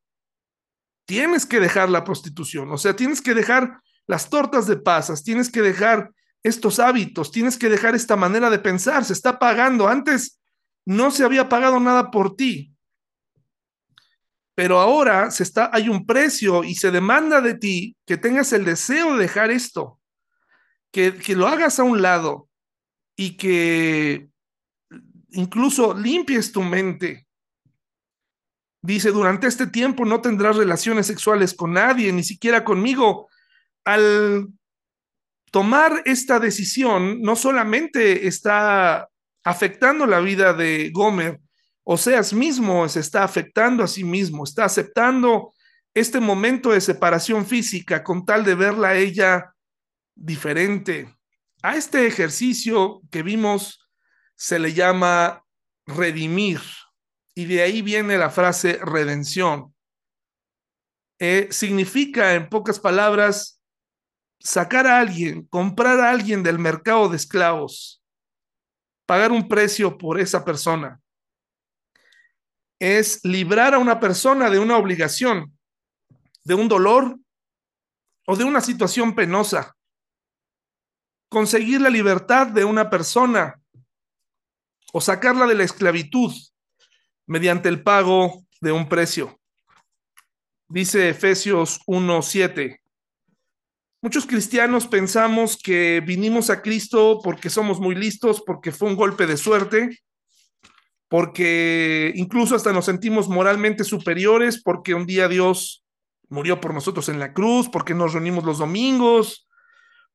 Tienes 1.04 1.44
que 1.44 1.60
dejar 1.60 1.90
la 1.90 2.02
prostitución, 2.02 2.72
o 2.72 2.78
sea, 2.78 2.96
tienes 2.96 3.20
que 3.20 3.34
dejar 3.34 3.80
las 4.06 4.30
tortas 4.30 4.66
de 4.66 4.76
pasas, 4.76 5.22
tienes 5.22 5.50
que 5.50 5.60
dejar 5.60 6.10
estos 6.42 6.78
hábitos, 6.78 7.30
tienes 7.30 7.58
que 7.58 7.68
dejar 7.68 7.94
esta 7.94 8.16
manera 8.16 8.50
de 8.50 8.58
pensar, 8.58 9.04
se 9.04 9.12
está 9.12 9.38
pagando. 9.38 9.88
Antes 9.88 10.40
no 10.86 11.10
se 11.10 11.24
había 11.24 11.48
pagado 11.48 11.78
nada 11.78 12.10
por 12.10 12.34
ti, 12.34 12.72
pero 14.54 14.80
ahora 14.80 15.30
se 15.30 15.42
está, 15.42 15.70
hay 15.72 15.90
un 15.90 16.06
precio 16.06 16.64
y 16.64 16.76
se 16.76 16.90
demanda 16.90 17.42
de 17.42 17.54
ti 17.54 17.94
que 18.06 18.16
tengas 18.16 18.52
el 18.54 18.64
deseo 18.64 19.14
de 19.14 19.22
dejar 19.22 19.50
esto, 19.50 20.00
que, 20.90 21.14
que 21.14 21.36
lo 21.36 21.46
hagas 21.46 21.78
a 21.78 21.82
un 21.82 22.00
lado 22.00 22.48
y 23.16 23.36
que 23.36 24.28
incluso 25.30 25.94
limpies 25.94 26.52
tu 26.52 26.62
mente. 26.62 27.26
Dice, 28.82 29.10
durante 29.10 29.46
este 29.46 29.66
tiempo 29.66 30.04
no 30.04 30.20
tendrás 30.20 30.56
relaciones 30.56 31.06
sexuales 31.06 31.54
con 31.54 31.72
nadie, 31.72 32.12
ni 32.12 32.22
siquiera 32.22 32.62
conmigo. 32.62 33.28
Al 33.84 34.48
tomar 35.50 36.02
esta 36.04 36.38
decisión, 36.38 37.22
no 37.22 37.34
solamente 37.34 38.28
está 38.28 39.08
afectando 39.42 40.06
la 40.06 40.20
vida 40.20 40.52
de 40.52 40.90
Gomer, 40.92 41.40
Oseas 41.88 42.32
mismo 42.32 42.88
se 42.88 42.98
está 42.98 43.22
afectando 43.22 43.84
a 43.84 43.86
sí 43.86 44.02
mismo, 44.02 44.42
está 44.42 44.64
aceptando 44.64 45.54
este 45.94 46.18
momento 46.18 46.72
de 46.72 46.80
separación 46.80 47.46
física 47.46 48.02
con 48.02 48.26
tal 48.26 48.44
de 48.44 48.56
verla 48.56 48.88
a 48.88 48.96
ella 48.96 49.54
diferente. 50.16 51.15
A 51.62 51.76
este 51.76 52.06
ejercicio 52.06 53.02
que 53.10 53.22
vimos 53.22 53.88
se 54.36 54.58
le 54.58 54.72
llama 54.74 55.44
redimir 55.86 56.60
y 57.34 57.46
de 57.46 57.62
ahí 57.62 57.82
viene 57.82 58.18
la 58.18 58.30
frase 58.30 58.78
redención. 58.82 59.74
Eh, 61.18 61.48
significa, 61.50 62.34
en 62.34 62.48
pocas 62.48 62.78
palabras, 62.78 63.60
sacar 64.38 64.86
a 64.86 65.00
alguien, 65.00 65.46
comprar 65.46 65.98
a 66.00 66.10
alguien 66.10 66.42
del 66.42 66.58
mercado 66.58 67.08
de 67.08 67.16
esclavos, 67.16 68.02
pagar 69.06 69.32
un 69.32 69.48
precio 69.48 69.96
por 69.96 70.20
esa 70.20 70.44
persona 70.44 71.00
es 72.78 73.24
librar 73.24 73.74
a 73.74 73.78
una 73.78 74.00
persona 74.00 74.50
de 74.50 74.58
una 74.58 74.76
obligación, 74.76 75.56
de 76.44 76.54
un 76.54 76.68
dolor 76.68 77.18
o 78.26 78.36
de 78.36 78.44
una 78.44 78.60
situación 78.60 79.14
penosa. 79.14 79.75
Conseguir 81.28 81.80
la 81.80 81.90
libertad 81.90 82.46
de 82.46 82.64
una 82.64 82.88
persona 82.88 83.60
o 84.92 85.00
sacarla 85.00 85.46
de 85.46 85.54
la 85.54 85.64
esclavitud 85.64 86.32
mediante 87.26 87.68
el 87.68 87.82
pago 87.82 88.44
de 88.60 88.72
un 88.72 88.88
precio. 88.88 89.38
Dice 90.68 91.08
Efesios 91.08 91.80
1:7. 91.86 92.80
Muchos 94.02 94.26
cristianos 94.26 94.86
pensamos 94.86 95.56
que 95.56 96.00
vinimos 96.04 96.50
a 96.50 96.62
Cristo 96.62 97.20
porque 97.22 97.50
somos 97.50 97.80
muy 97.80 97.94
listos, 97.94 98.42
porque 98.44 98.70
fue 98.70 98.88
un 98.88 98.96
golpe 98.96 99.26
de 99.26 99.36
suerte, 99.36 100.00
porque 101.08 102.12
incluso 102.14 102.54
hasta 102.54 102.72
nos 102.72 102.84
sentimos 102.84 103.28
moralmente 103.28 103.84
superiores, 103.84 104.62
porque 104.62 104.94
un 104.94 105.06
día 105.06 105.28
Dios 105.28 105.84
murió 106.28 106.60
por 106.60 106.74
nosotros 106.74 107.08
en 107.08 107.18
la 107.18 107.32
cruz, 107.32 107.68
porque 107.68 107.94
nos 107.94 108.12
reunimos 108.12 108.44
los 108.44 108.58
domingos, 108.58 109.45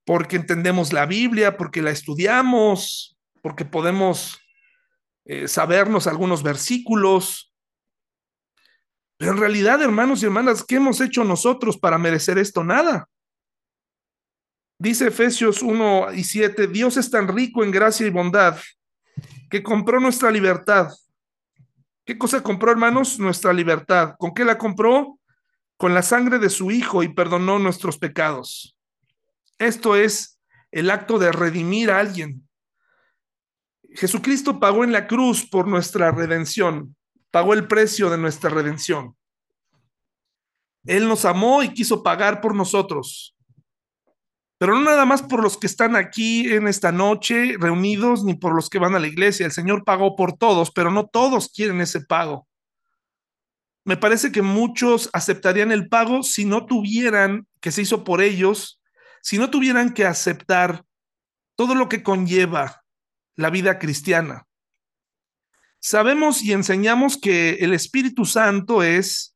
porque 0.05 0.35
entendemos 0.35 0.93
la 0.93 1.05
Biblia, 1.05 1.57
porque 1.57 1.81
la 1.81 1.91
estudiamos, 1.91 3.17
porque 3.41 3.65
podemos 3.65 4.39
eh, 5.25 5.47
sabernos 5.47 6.07
algunos 6.07 6.43
versículos. 6.43 7.53
Pero 9.17 9.33
en 9.33 9.37
realidad, 9.37 9.81
hermanos 9.81 10.21
y 10.21 10.25
hermanas, 10.25 10.63
¿qué 10.63 10.75
hemos 10.75 10.99
hecho 11.01 11.23
nosotros 11.23 11.77
para 11.77 11.97
merecer 11.97 12.37
esto? 12.37 12.63
Nada. 12.63 13.07
Dice 14.79 15.07
Efesios 15.07 15.61
1 15.61 16.13
y 16.13 16.23
7, 16.23 16.67
Dios 16.67 16.97
es 16.97 17.11
tan 17.11 17.27
rico 17.27 17.63
en 17.63 17.69
gracia 17.69 18.07
y 18.07 18.09
bondad 18.09 18.57
que 19.51 19.61
compró 19.61 19.99
nuestra 19.99 20.31
libertad. 20.31 20.89
¿Qué 22.03 22.17
cosa 22.17 22.41
compró, 22.41 22.71
hermanos? 22.71 23.19
Nuestra 23.19 23.53
libertad. 23.53 24.15
¿Con 24.17 24.33
qué 24.33 24.43
la 24.43 24.57
compró? 24.57 25.19
Con 25.77 25.93
la 25.93 26.01
sangre 26.01 26.39
de 26.39 26.49
su 26.49 26.71
Hijo 26.71 27.03
y 27.03 27.09
perdonó 27.09 27.59
nuestros 27.59 27.99
pecados. 27.99 28.75
Esto 29.61 29.95
es 29.95 30.39
el 30.71 30.89
acto 30.89 31.19
de 31.19 31.31
redimir 31.31 31.91
a 31.91 31.99
alguien. 31.99 32.47
Jesucristo 33.93 34.59
pagó 34.59 34.83
en 34.83 34.91
la 34.91 35.07
cruz 35.07 35.47
por 35.49 35.67
nuestra 35.67 36.11
redención, 36.11 36.95
pagó 37.29 37.53
el 37.53 37.67
precio 37.67 38.09
de 38.09 38.17
nuestra 38.17 38.49
redención. 38.49 39.15
Él 40.85 41.07
nos 41.07 41.25
amó 41.25 41.61
y 41.63 41.73
quiso 41.73 42.01
pagar 42.01 42.41
por 42.41 42.55
nosotros 42.55 43.35
pero 44.61 44.75
no 44.75 44.81
nada 44.81 45.05
más 45.05 45.23
por 45.23 45.41
los 45.41 45.57
que 45.57 45.65
están 45.65 45.95
aquí 45.95 46.47
en 46.53 46.67
esta 46.67 46.91
noche 46.91 47.55
reunidos, 47.59 48.23
ni 48.23 48.35
por 48.35 48.53
los 48.53 48.69
que 48.69 48.77
van 48.77 48.93
a 48.93 48.99
la 48.99 49.07
iglesia. 49.07 49.47
El 49.47 49.51
Señor 49.51 49.83
pagó 49.83 50.15
por 50.15 50.37
todos, 50.37 50.69
pero 50.69 50.91
no 50.91 51.07
todos 51.07 51.49
quieren 51.49 51.81
ese 51.81 52.01
pago. 52.01 52.47
Me 53.83 53.97
parece 53.97 54.31
que 54.31 54.43
muchos 54.43 55.09
aceptarían 55.13 55.71
el 55.71 55.89
pago 55.89 56.21
si 56.21 56.45
no 56.45 56.67
tuvieran, 56.67 57.47
que 57.59 57.71
se 57.71 57.81
hizo 57.81 58.03
por 58.03 58.21
ellos, 58.21 58.79
si 59.21 59.37
no 59.37 59.49
tuvieran 59.49 59.93
que 59.93 60.05
aceptar 60.05 60.83
todo 61.55 61.75
lo 61.75 61.89
que 61.89 62.03
conlleva 62.03 62.83
la 63.35 63.49
vida 63.49 63.79
cristiana. 63.79 64.47
Sabemos 65.79 66.43
y 66.43 66.53
enseñamos 66.53 67.17
que 67.17 67.55
el 67.61 67.73
Espíritu 67.73 68.25
Santo 68.25 68.83
es 68.83 69.35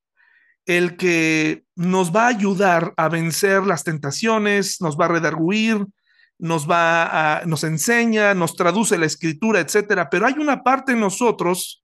el 0.66 0.98
que 0.98 1.64
nos 1.76 2.16
va 2.16 2.26
a 2.26 2.30
ayudar 2.30 2.94
a 2.98 3.10
vencer 3.10 3.64
las 3.64 3.84
tentaciones, 3.84 4.82
nos 4.82 4.98
va 4.98 5.06
a 5.06 5.10
redarguir, 5.10 5.86
nos 6.38 6.70
va 6.70 7.40
a, 7.40 7.46
nos 7.46 7.64
enseña, 7.64 8.34
nos 8.34 8.56
traduce 8.56 8.98
la 8.98 9.06
escritura, 9.06 9.60
etcétera. 9.60 10.10
Pero 10.10 10.26
hay 10.26 10.34
una 10.34 10.64
parte 10.64 10.92
en 10.94 11.00
nosotros 11.00 11.84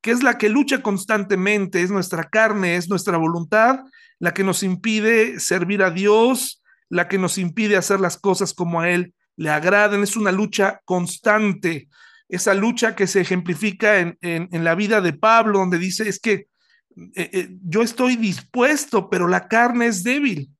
que 0.00 0.10
es 0.10 0.22
la 0.22 0.36
que 0.36 0.50
lucha 0.50 0.82
constantemente, 0.82 1.82
es 1.82 1.90
nuestra 1.90 2.24
carne, 2.24 2.76
es 2.76 2.90
nuestra 2.90 3.16
voluntad, 3.16 3.80
la 4.18 4.34
que 4.34 4.44
nos 4.44 4.62
impide 4.62 5.40
servir 5.40 5.82
a 5.82 5.90
Dios, 5.90 6.62
la 6.88 7.08
que 7.08 7.18
nos 7.18 7.38
impide 7.38 7.76
hacer 7.76 8.00
las 8.00 8.16
cosas 8.16 8.54
como 8.54 8.80
a 8.80 8.90
Él 8.90 9.14
le 9.36 9.50
agradan. 9.50 10.02
Es 10.02 10.16
una 10.16 10.32
lucha 10.32 10.80
constante, 10.84 11.88
esa 12.28 12.54
lucha 12.54 12.94
que 12.94 13.06
se 13.06 13.20
ejemplifica 13.20 13.98
en, 13.98 14.18
en 14.20 14.64
la 14.64 14.74
vida 14.74 15.00
de 15.00 15.12
Pablo, 15.12 15.58
donde 15.58 15.78
dice, 15.78 16.08
es 16.08 16.18
que 16.18 16.48
eh, 16.96 17.30
eh, 17.32 17.48
yo 17.62 17.82
estoy 17.82 18.16
dispuesto, 18.16 19.10
pero 19.10 19.26
la 19.28 19.48
carne 19.48 19.86
es 19.86 20.02
débil. 20.04 20.50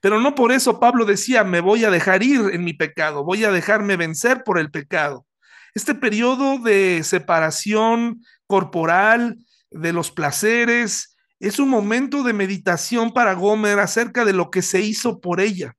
Pero 0.00 0.20
no 0.20 0.34
por 0.34 0.52
eso 0.52 0.78
Pablo 0.78 1.04
decía, 1.04 1.42
me 1.42 1.60
voy 1.60 1.84
a 1.84 1.90
dejar 1.90 2.22
ir 2.22 2.40
en 2.52 2.64
mi 2.64 2.74
pecado, 2.74 3.24
voy 3.24 3.44
a 3.44 3.50
dejarme 3.50 3.96
vencer 3.96 4.44
por 4.44 4.58
el 4.58 4.70
pecado. 4.70 5.26
Este 5.74 5.94
periodo 5.94 6.58
de 6.58 7.02
separación 7.02 8.22
corporal, 8.46 9.38
de 9.70 9.92
los 9.92 10.10
placeres, 10.10 11.15
es 11.38 11.58
un 11.58 11.68
momento 11.68 12.22
de 12.22 12.32
meditación 12.32 13.12
para 13.12 13.34
Gomer 13.34 13.78
acerca 13.78 14.24
de 14.24 14.32
lo 14.32 14.50
que 14.50 14.62
se 14.62 14.80
hizo 14.80 15.20
por 15.20 15.40
ella. 15.40 15.76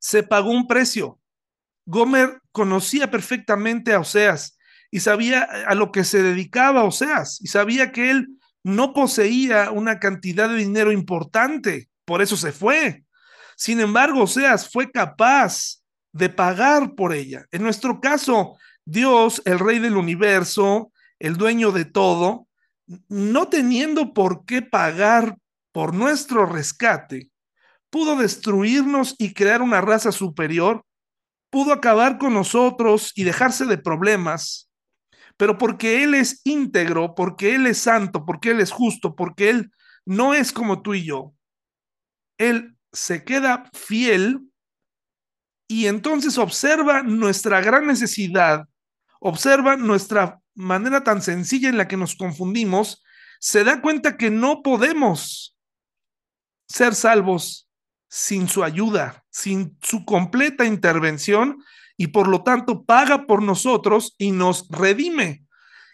Se 0.00 0.22
pagó 0.22 0.50
un 0.50 0.66
precio. 0.66 1.20
Gomer 1.86 2.40
conocía 2.52 3.10
perfectamente 3.10 3.92
a 3.92 4.00
Oseas 4.00 4.58
y 4.90 5.00
sabía 5.00 5.42
a 5.42 5.74
lo 5.74 5.92
que 5.92 6.04
se 6.04 6.22
dedicaba 6.22 6.84
Oseas 6.84 7.40
y 7.40 7.48
sabía 7.48 7.92
que 7.92 8.10
él 8.10 8.38
no 8.62 8.92
poseía 8.94 9.70
una 9.70 10.00
cantidad 10.00 10.48
de 10.48 10.56
dinero 10.56 10.90
importante, 10.90 11.88
por 12.04 12.22
eso 12.22 12.36
se 12.36 12.52
fue. 12.52 13.04
Sin 13.56 13.80
embargo, 13.80 14.22
Oseas 14.22 14.70
fue 14.70 14.90
capaz 14.90 15.82
de 16.12 16.28
pagar 16.28 16.94
por 16.94 17.12
ella. 17.12 17.44
En 17.50 17.62
nuestro 17.62 18.00
caso, 18.00 18.56
Dios, 18.84 19.42
el 19.44 19.58
rey 19.58 19.78
del 19.78 19.96
universo, 19.96 20.92
el 21.18 21.36
dueño 21.36 21.72
de 21.72 21.84
todo, 21.84 22.48
no 23.08 23.48
teniendo 23.48 24.12
por 24.14 24.44
qué 24.44 24.62
pagar 24.62 25.38
por 25.72 25.94
nuestro 25.94 26.46
rescate, 26.46 27.30
pudo 27.90 28.16
destruirnos 28.16 29.14
y 29.18 29.34
crear 29.34 29.62
una 29.62 29.80
raza 29.80 30.12
superior, 30.12 30.84
pudo 31.50 31.72
acabar 31.72 32.18
con 32.18 32.34
nosotros 32.34 33.12
y 33.14 33.24
dejarse 33.24 33.64
de 33.66 33.78
problemas 33.78 34.68
pero 35.36 35.58
porque 35.58 36.04
Él 36.04 36.14
es 36.14 36.40
íntegro, 36.44 37.14
porque 37.14 37.54
Él 37.54 37.66
es 37.66 37.78
santo, 37.78 38.24
porque 38.24 38.50
Él 38.50 38.60
es 38.60 38.70
justo, 38.70 39.14
porque 39.16 39.50
Él 39.50 39.72
no 40.04 40.34
es 40.34 40.52
como 40.52 40.82
tú 40.82 40.94
y 40.94 41.04
yo, 41.04 41.34
Él 42.38 42.76
se 42.92 43.24
queda 43.24 43.68
fiel 43.72 44.40
y 45.66 45.86
entonces 45.86 46.38
observa 46.38 47.02
nuestra 47.02 47.60
gran 47.60 47.86
necesidad, 47.86 48.68
observa 49.18 49.76
nuestra 49.76 50.40
manera 50.54 51.04
tan 51.04 51.22
sencilla 51.22 51.68
en 51.68 51.76
la 51.76 51.88
que 51.88 51.96
nos 51.96 52.16
confundimos, 52.16 53.02
se 53.40 53.64
da 53.64 53.80
cuenta 53.80 54.16
que 54.16 54.30
no 54.30 54.62
podemos 54.62 55.56
ser 56.66 56.94
salvos 56.94 57.68
sin 58.08 58.48
su 58.48 58.62
ayuda, 58.64 59.24
sin 59.30 59.76
su 59.82 60.04
completa 60.04 60.64
intervención 60.64 61.62
y 61.96 62.08
por 62.08 62.28
lo 62.28 62.42
tanto 62.42 62.84
paga 62.84 63.26
por 63.26 63.42
nosotros 63.42 64.14
y 64.18 64.30
nos 64.30 64.68
redime. 64.68 65.44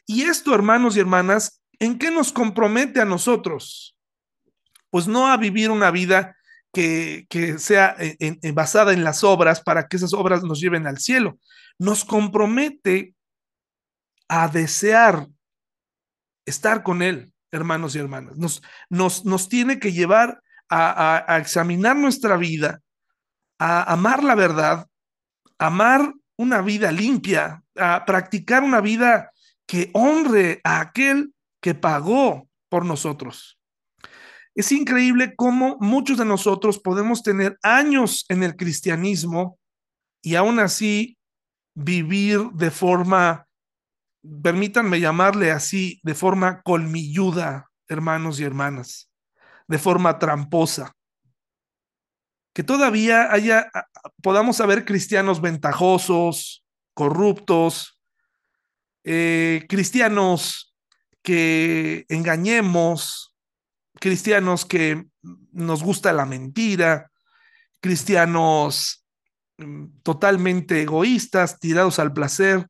Y 0.07 0.23
esto, 0.23 0.55
hermanos 0.55 0.97
y 0.97 1.01
hermanas, 1.01 1.63
¿en 1.79 1.99
qué 1.99 2.11
nos 2.11 2.33
compromete 2.33 3.01
a 3.01 3.05
nosotros? 3.05 3.97
Pues 4.91 5.07
no 5.07 5.29
a 5.29 5.37
vivir 5.37 5.71
una 5.71 5.91
vida 5.91 6.37
que, 6.73 7.27
sea 7.59 7.97
basada 8.55 8.93
en 8.93 9.05
las 9.05 9.25
obras 9.25 9.61
para 9.61 9.89
que 9.89 9.97
esas 9.97 10.13
obras 10.13 10.43
nos 10.43 10.61
lleven 10.61 10.87
al 10.87 10.99
cielo. 10.99 11.39
Nos 11.79 12.05
compromete 12.05 13.15
a 14.31 14.47
desear 14.47 15.27
estar 16.47 16.85
con 16.85 17.03
Él, 17.03 17.35
hermanos 17.51 17.97
y 17.97 17.99
hermanas. 17.99 18.37
Nos, 18.37 18.63
nos, 18.89 19.25
nos 19.25 19.49
tiene 19.49 19.81
que 19.81 19.93
llevar 19.93 20.41
a, 20.71 21.37
examinar 21.41 21.97
nuestra 21.97 22.37
vida, 22.37 22.81
a 23.59 23.93
amar 23.93 24.23
la 24.23 24.37
verdad, 24.37 24.87
amar 25.59 26.15
una 26.39 26.63
vida 26.63 26.93
limpia, 26.93 27.65
a 27.77 28.05
practicar 28.05 28.63
una 28.63 28.81
vida 28.81 29.33
que 29.67 29.91
honre 29.95 30.61
a 30.63 30.81
aquel 30.81 31.35
que 31.61 31.75
pagó 31.75 32.49
por 32.69 32.85
nosotros. 32.85 33.59
Es 34.55 34.71
increíble 34.71 35.35
cómo 35.35 35.77
muchos 35.81 36.19
de 36.19 36.25
nosotros 36.25 36.79
podemos 36.79 37.25
tener 37.25 37.59
años 37.63 38.27
en 38.29 38.45
el 38.45 38.55
cristianismo 38.55 39.59
y 40.23 40.37
aún 40.37 40.61
así 40.61 41.19
vivir 41.75 42.51
de 42.53 42.71
forma, 42.71 43.49
permítanme 44.43 45.01
llamarle 45.01 45.51
así, 45.51 46.01
de 46.03 46.15
forma 46.15 46.63
colmilluda, 46.63 47.71
hermanos 47.89 48.41
y 48.41 48.45
hermanas 48.45 49.11
de 49.71 49.79
forma 49.79 50.19
tramposa. 50.19 50.97
Que 52.53 52.65
todavía 52.65 53.33
haya, 53.33 53.71
podamos 54.21 54.61
haber 54.61 54.85
cristianos 54.85 55.41
ventajosos, 55.41 56.65
corruptos, 56.93 58.03
eh, 59.05 59.65
cristianos 59.69 60.75
que 61.23 62.05
engañemos, 62.09 63.37
cristianos 64.01 64.67
que 64.67 65.07
nos 65.53 65.85
gusta 65.85 66.13
la 66.13 66.27
mentira, 66.27 67.13
cristianos 67.81 69.07
mm, 69.59 70.01
totalmente 70.03 70.83
egoístas, 70.83 71.61
tirados 71.61 72.01
al 72.01 72.13
placer. 72.13 72.67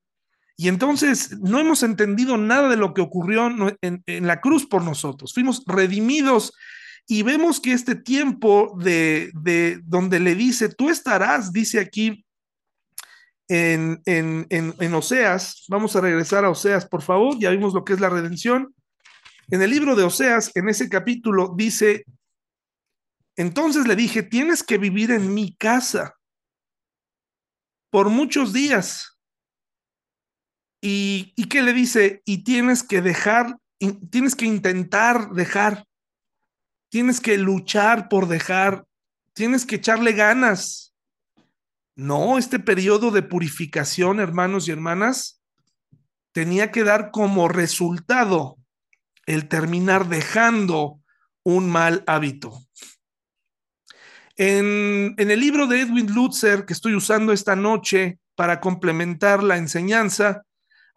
Y 0.60 0.68
entonces 0.68 1.38
no 1.40 1.58
hemos 1.58 1.82
entendido 1.82 2.36
nada 2.36 2.68
de 2.68 2.76
lo 2.76 2.92
que 2.92 3.00
ocurrió 3.00 3.48
en, 3.80 4.26
la 4.26 4.42
cruz 4.42 4.66
por 4.66 4.84
nosotros. 4.84 5.32
Fuimos 5.32 5.64
redimidos 5.66 6.52
y 7.06 7.22
vemos 7.22 7.60
que 7.60 7.72
este 7.72 7.94
tiempo 7.94 8.76
de, 8.78 9.30
de 9.32 9.80
donde 9.84 10.20
le 10.20 10.34
dice, 10.34 10.68
tú 10.68 10.90
estarás, 10.90 11.50
dice 11.50 11.80
aquí 11.80 12.26
en, 13.48 14.02
en, 14.04 14.46
en, 14.50 14.94
Oseas, 14.94 15.64
vamos 15.68 15.96
a 15.96 16.02
regresar 16.02 16.44
a 16.44 16.50
Oseas, 16.50 16.84
por 16.86 17.00
favor, 17.00 17.38
ya 17.40 17.48
vimos 17.48 17.72
lo 17.72 17.82
que 17.82 17.94
es 17.94 18.00
la 18.00 18.10
redención. 18.10 18.74
En 19.48 19.62
el 19.62 19.70
libro 19.70 19.96
de 19.96 20.04
Oseas, 20.04 20.54
en 20.54 20.68
ese 20.68 20.90
capítulo, 20.90 21.54
dice, 21.56 22.04
entonces 23.34 23.86
le 23.86 23.96
dije, 23.96 24.22
tienes 24.22 24.62
que 24.62 24.76
vivir 24.76 25.10
en 25.10 25.32
mi 25.32 25.56
casa 25.56 26.16
por 27.88 28.10
muchos 28.10 28.52
días. 28.52 29.09
¿Y, 30.80 31.34
qué 31.48 31.62
le 31.62 31.72
dice? 31.72 32.22
Y 32.24 32.44
tienes 32.44 32.82
que 32.82 33.02
dejar, 33.02 33.58
tienes 34.10 34.34
que 34.34 34.46
intentar 34.46 35.30
dejar 35.30 35.84
tienes 36.90 37.20
que 37.20 37.38
luchar 37.38 38.08
por 38.08 38.28
dejar, 38.28 38.84
tienes 39.32 39.64
que 39.64 39.76
echarle 39.76 40.12
ganas. 40.12 40.92
No, 41.96 42.36
este 42.36 42.58
periodo 42.58 43.10
de 43.10 43.22
purificación, 43.22 44.20
hermanos 44.20 44.68
y 44.68 44.72
hermanas, 44.72 45.40
tenía 46.32 46.70
que 46.70 46.84
dar 46.84 47.10
como 47.10 47.48
resultado 47.48 48.56
el 49.26 49.48
terminar 49.48 50.08
dejando 50.08 51.00
un 51.44 51.70
mal 51.70 52.04
hábito. 52.06 52.66
En, 54.36 55.14
en, 55.18 55.30
el 55.30 55.38
libro 55.38 55.66
de 55.66 55.82
Edwin 55.82 56.12
Lutzer 56.12 56.64
que 56.64 56.72
estoy 56.72 56.94
usando 56.94 57.32
esta 57.32 57.54
noche 57.54 58.18
para 58.34 58.60
complementar 58.60 59.42
la 59.42 59.58
enseñanza, 59.58 60.44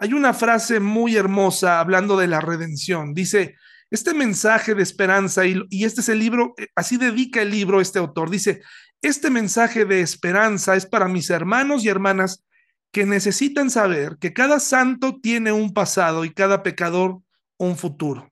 hay 0.04 0.12
una 0.12 0.34
frase 0.34 0.82
muy 0.82 1.16
hermosa 1.16 1.80
hablando 1.80 2.18
de 2.18 2.28
la 2.28 2.42
redención. 2.42 3.13
Dice, 3.13 3.56
este 3.89 4.13
mensaje 4.13 4.76
de 4.76 4.84
esperanza, 4.84 5.46
y, 5.46 5.66
este 5.72 6.02
es 6.02 6.10
el 6.10 6.20
libro, 6.20 6.56
eh, 6.58 6.68
así 6.76 6.98
dedica 6.98 7.42
el 7.42 7.52
libro 7.52 7.80
este 7.80 8.00
autor, 8.00 8.30
dice, 8.30 8.62
este 9.02 9.30
mensaje 9.30 9.86
de 9.86 10.02
esperanza 10.02 10.76
es 10.76 10.86
para 10.86 11.08
mis 11.08 11.30
hermanos 11.30 11.86
y 11.86 11.88
hermanas 11.88 12.44
que 12.92 13.06
necesitan 13.06 13.70
saber 13.70 14.18
que 14.20 14.34
cada 14.34 14.60
santo 14.60 15.22
tiene 15.22 15.54
un 15.54 15.74
pasado 15.74 16.26
y 16.26 16.34
cada 16.34 16.63
pecador 16.63 17.22
un 17.58 17.78
futuro. 17.78 18.30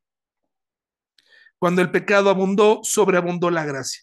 Cuando 1.57 1.81
el 1.81 1.89
pecado 1.89 2.29
abundó, 2.29 2.81
sobreabundó 2.84 3.49
la 3.49 3.63
gracia. 3.63 4.01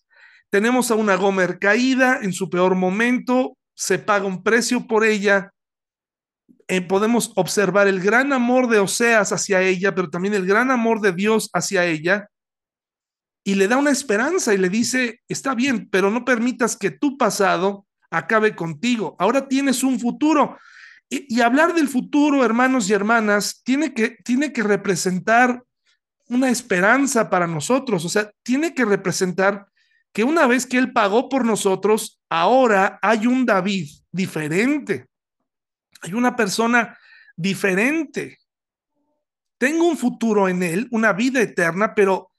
Tenemos 0.48 0.90
a 0.90 0.94
una 0.94 1.16
Gomer 1.16 1.58
caída 1.58 2.20
en 2.22 2.32
su 2.32 2.48
peor 2.48 2.76
momento, 2.76 3.58
se 3.74 3.98
paga 3.98 4.24
un 4.24 4.42
precio 4.42 4.86
por 4.86 5.04
ella, 5.04 5.52
eh, 6.68 6.82
podemos 6.82 7.32
observar 7.34 7.88
el 7.88 8.00
gran 8.00 8.32
amor 8.34 8.68
de 8.68 8.78
Oseas 8.78 9.32
hacia 9.32 9.62
ella, 9.62 9.94
pero 9.94 10.10
también 10.10 10.34
el 10.34 10.46
gran 10.46 10.70
amor 10.70 11.00
de 11.00 11.12
Dios 11.12 11.48
hacia 11.54 11.86
ella, 11.86 12.28
y 13.42 13.54
le 13.54 13.66
da 13.66 13.78
una 13.78 13.90
esperanza 13.90 14.52
y 14.52 14.58
le 14.58 14.68
dice, 14.68 15.22
está 15.26 15.54
bien, 15.54 15.88
pero 15.90 16.10
no 16.10 16.26
permitas 16.26 16.76
que 16.76 16.90
tu 16.90 17.16
pasado 17.16 17.86
acabe 18.10 18.54
contigo, 18.54 19.16
ahora 19.18 19.48
tienes 19.48 19.82
un 19.82 19.98
futuro. 19.98 20.58
Y, 21.08 21.40
hablar 21.40 21.72
del 21.72 21.88
futuro, 21.88 22.44
hermanos 22.44 22.90
y 22.90 22.92
hermanas, 22.92 23.62
tiene 23.64 23.94
que, 23.94 24.18
tiene 24.22 24.52
que 24.52 24.62
representar 24.62 25.64
una 26.26 26.50
esperanza 26.50 27.30
para 27.30 27.46
nosotros, 27.46 28.04
o 28.04 28.10
sea, 28.10 28.30
tiene 28.42 28.74
que 28.74 28.84
representar 28.84 29.66
que 30.12 30.24
una 30.24 30.46
vez 30.46 30.66
que 30.66 30.76
Él 30.76 30.92
pagó 30.92 31.30
por 31.30 31.46
nosotros, 31.46 32.20
ahora 32.28 32.98
hay 33.00 33.26
un 33.26 33.46
David 33.46 33.88
diferente. 34.12 35.06
Hay 36.02 36.12
una 36.12 36.36
persona 36.36 36.98
diferente. 37.36 38.38
Tengo 39.58 39.88
un 39.88 39.96
futuro 39.96 40.48
en 40.48 40.62
él, 40.62 40.88
una 40.90 41.12
vida 41.12 41.40
eterna, 41.40 41.94
pero 41.94 42.30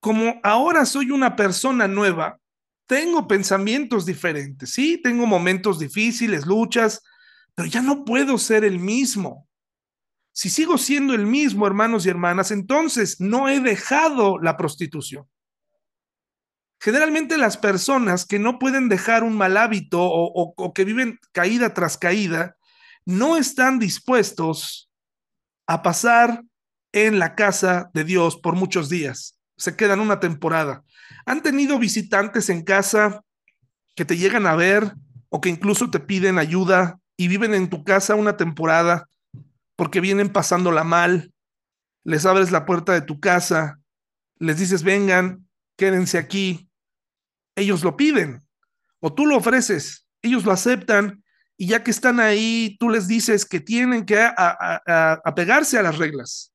como 0.00 0.40
ahora 0.42 0.84
soy 0.84 1.10
una 1.10 1.36
persona 1.36 1.88
nueva, 1.88 2.38
tengo 2.86 3.26
pensamientos 3.26 4.04
diferentes. 4.04 4.70
Sí, 4.70 5.00
tengo 5.02 5.26
momentos 5.26 5.78
difíciles, 5.78 6.46
luchas, 6.46 7.02
pero 7.54 7.68
ya 7.68 7.82
no 7.82 8.04
puedo 8.04 8.38
ser 8.38 8.64
el 8.64 8.78
mismo. 8.78 9.48
Si 10.32 10.48
sigo 10.48 10.78
siendo 10.78 11.14
el 11.14 11.26
mismo, 11.26 11.66
hermanos 11.66 12.06
y 12.06 12.08
hermanas, 12.08 12.50
entonces 12.50 13.20
no 13.20 13.48
he 13.48 13.60
dejado 13.60 14.38
la 14.38 14.56
prostitución. 14.56 15.28
Generalmente 16.80 17.38
las 17.38 17.58
personas 17.58 18.24
que 18.24 18.38
no 18.38 18.58
pueden 18.58 18.88
dejar 18.88 19.22
un 19.22 19.36
mal 19.36 19.56
hábito 19.56 20.00
o, 20.02 20.72
que 20.74 20.84
viven 20.84 21.20
caída 21.30 21.74
tras 21.74 21.96
caída, 21.96 22.56
no 23.04 23.36
están 23.36 23.78
dispuestos 23.78 24.90
a 25.66 25.82
pasar 25.82 26.44
en 26.92 27.18
la 27.18 27.34
casa 27.34 27.90
de 27.94 28.04
Dios 28.04 28.36
por 28.36 28.54
muchos 28.54 28.88
días. 28.88 29.38
Se 29.56 29.76
quedan 29.76 30.00
una 30.00 30.20
temporada. 30.20 30.84
¿Han 31.26 31.42
tenido 31.42 31.78
visitantes 31.78 32.48
en 32.48 32.62
casa 32.62 33.22
que 33.94 34.04
te 34.04 34.16
llegan 34.16 34.46
a 34.46 34.56
ver 34.56 34.94
o 35.28 35.40
que 35.40 35.48
incluso 35.48 35.90
te 35.90 36.00
piden 36.00 36.38
ayuda 36.38 36.98
y 37.16 37.28
viven 37.28 37.54
en 37.54 37.70
tu 37.70 37.84
casa 37.84 38.14
una 38.14 38.36
temporada 38.36 39.08
porque 39.76 40.00
vienen 40.00 40.30
pasándola 40.30 40.84
mal? 40.84 41.32
Les 42.04 42.26
abres 42.26 42.50
la 42.50 42.66
puerta 42.66 42.92
de 42.92 43.02
tu 43.02 43.20
casa, 43.20 43.80
les 44.38 44.58
dices, 44.58 44.82
vengan, 44.82 45.48
quédense 45.76 46.18
aquí. 46.18 46.68
Ellos 47.54 47.84
lo 47.84 47.96
piden 47.96 48.42
o 49.00 49.12
tú 49.12 49.26
lo 49.26 49.36
ofreces, 49.36 50.06
ellos 50.22 50.44
lo 50.44 50.52
aceptan 50.52 51.21
y 51.56 51.68
ya 51.68 51.82
que 51.82 51.90
están 51.90 52.20
ahí, 52.20 52.76
tú 52.80 52.90
les 52.90 53.06
dices 53.06 53.44
que 53.46 53.60
tienen 53.60 54.04
que 54.04 54.18
apegarse 55.24 55.78
a, 55.78 55.82
las 55.82 55.98
reglas, 55.98 56.52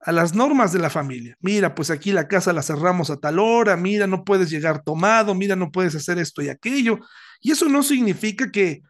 a 0.00 0.12
las 0.12 0.34
normas 0.34 0.72
de 0.72 0.78
la 0.78 0.90
familia. 0.90 1.36
Mira, 1.40 1.74
pues 1.74 1.90
aquí 1.90 2.12
la 2.12 2.28
casa 2.28 2.52
la 2.52 2.62
cerramos 2.62 3.10
a 3.10 3.16
tal 3.16 3.38
hora, 3.38 3.76
mira, 3.76 4.06
no 4.06 4.24
puedes 4.24 4.50
llegar 4.50 4.82
tomado, 4.82 5.34
mira, 5.34 5.56
no 5.56 5.70
puedes 5.70 5.94
hacer 5.94 6.18
esto 6.18 6.40
y 6.42 6.48
aquello. 6.48 6.98
Y 7.40 7.50
eso 7.50 7.68
no 7.68 7.82
significa 7.82 8.50
que 8.50 8.82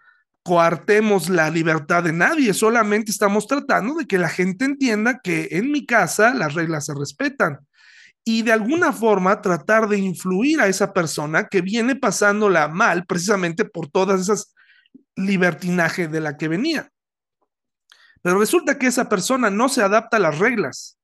coartemos 0.44 1.30
la 1.30 1.50
libertad 1.50 2.04
de 2.04 2.12
nadie, 2.12 2.52
solamente 2.52 3.10
estamos 3.10 3.46
tratando 3.46 3.94
de 3.94 4.06
que 4.06 4.18
la 4.18 4.28
gente 4.28 4.66
entienda 4.66 5.20
que 5.24 5.48
en 5.52 5.72
mi 5.72 5.86
casa 5.86 6.34
las 6.34 6.54
reglas 6.54 6.84
se 6.86 6.94
respetan. 6.94 7.58
y 8.26 8.42
de 8.42 8.52
alguna 8.52 8.92
forma 8.92 9.42
tratar 9.42 9.86
de 9.86 9.98
influir 9.98 10.58
a 10.60 10.66
esa 10.66 10.94
persona 10.94 11.46
que 11.48 11.60
viene 11.60 11.94
pasándola 11.94 12.68
mal 12.68 13.04
precisamente 13.04 13.66
por 13.66 13.88
todas 13.88 14.18
esas 14.18 14.54
libertinaje 15.16 16.08
de 16.08 16.20
la 16.20 16.36
que 16.36 16.48
venía. 16.48 16.90
Pero 18.22 18.38
resulta 18.38 18.78
que 18.78 18.86
esa 18.86 19.08
persona 19.08 19.50
no 19.50 19.68
se 19.68 19.82
adapta 19.82 20.16
a 20.16 20.20
las 20.20 20.38
reglas. 20.38 20.98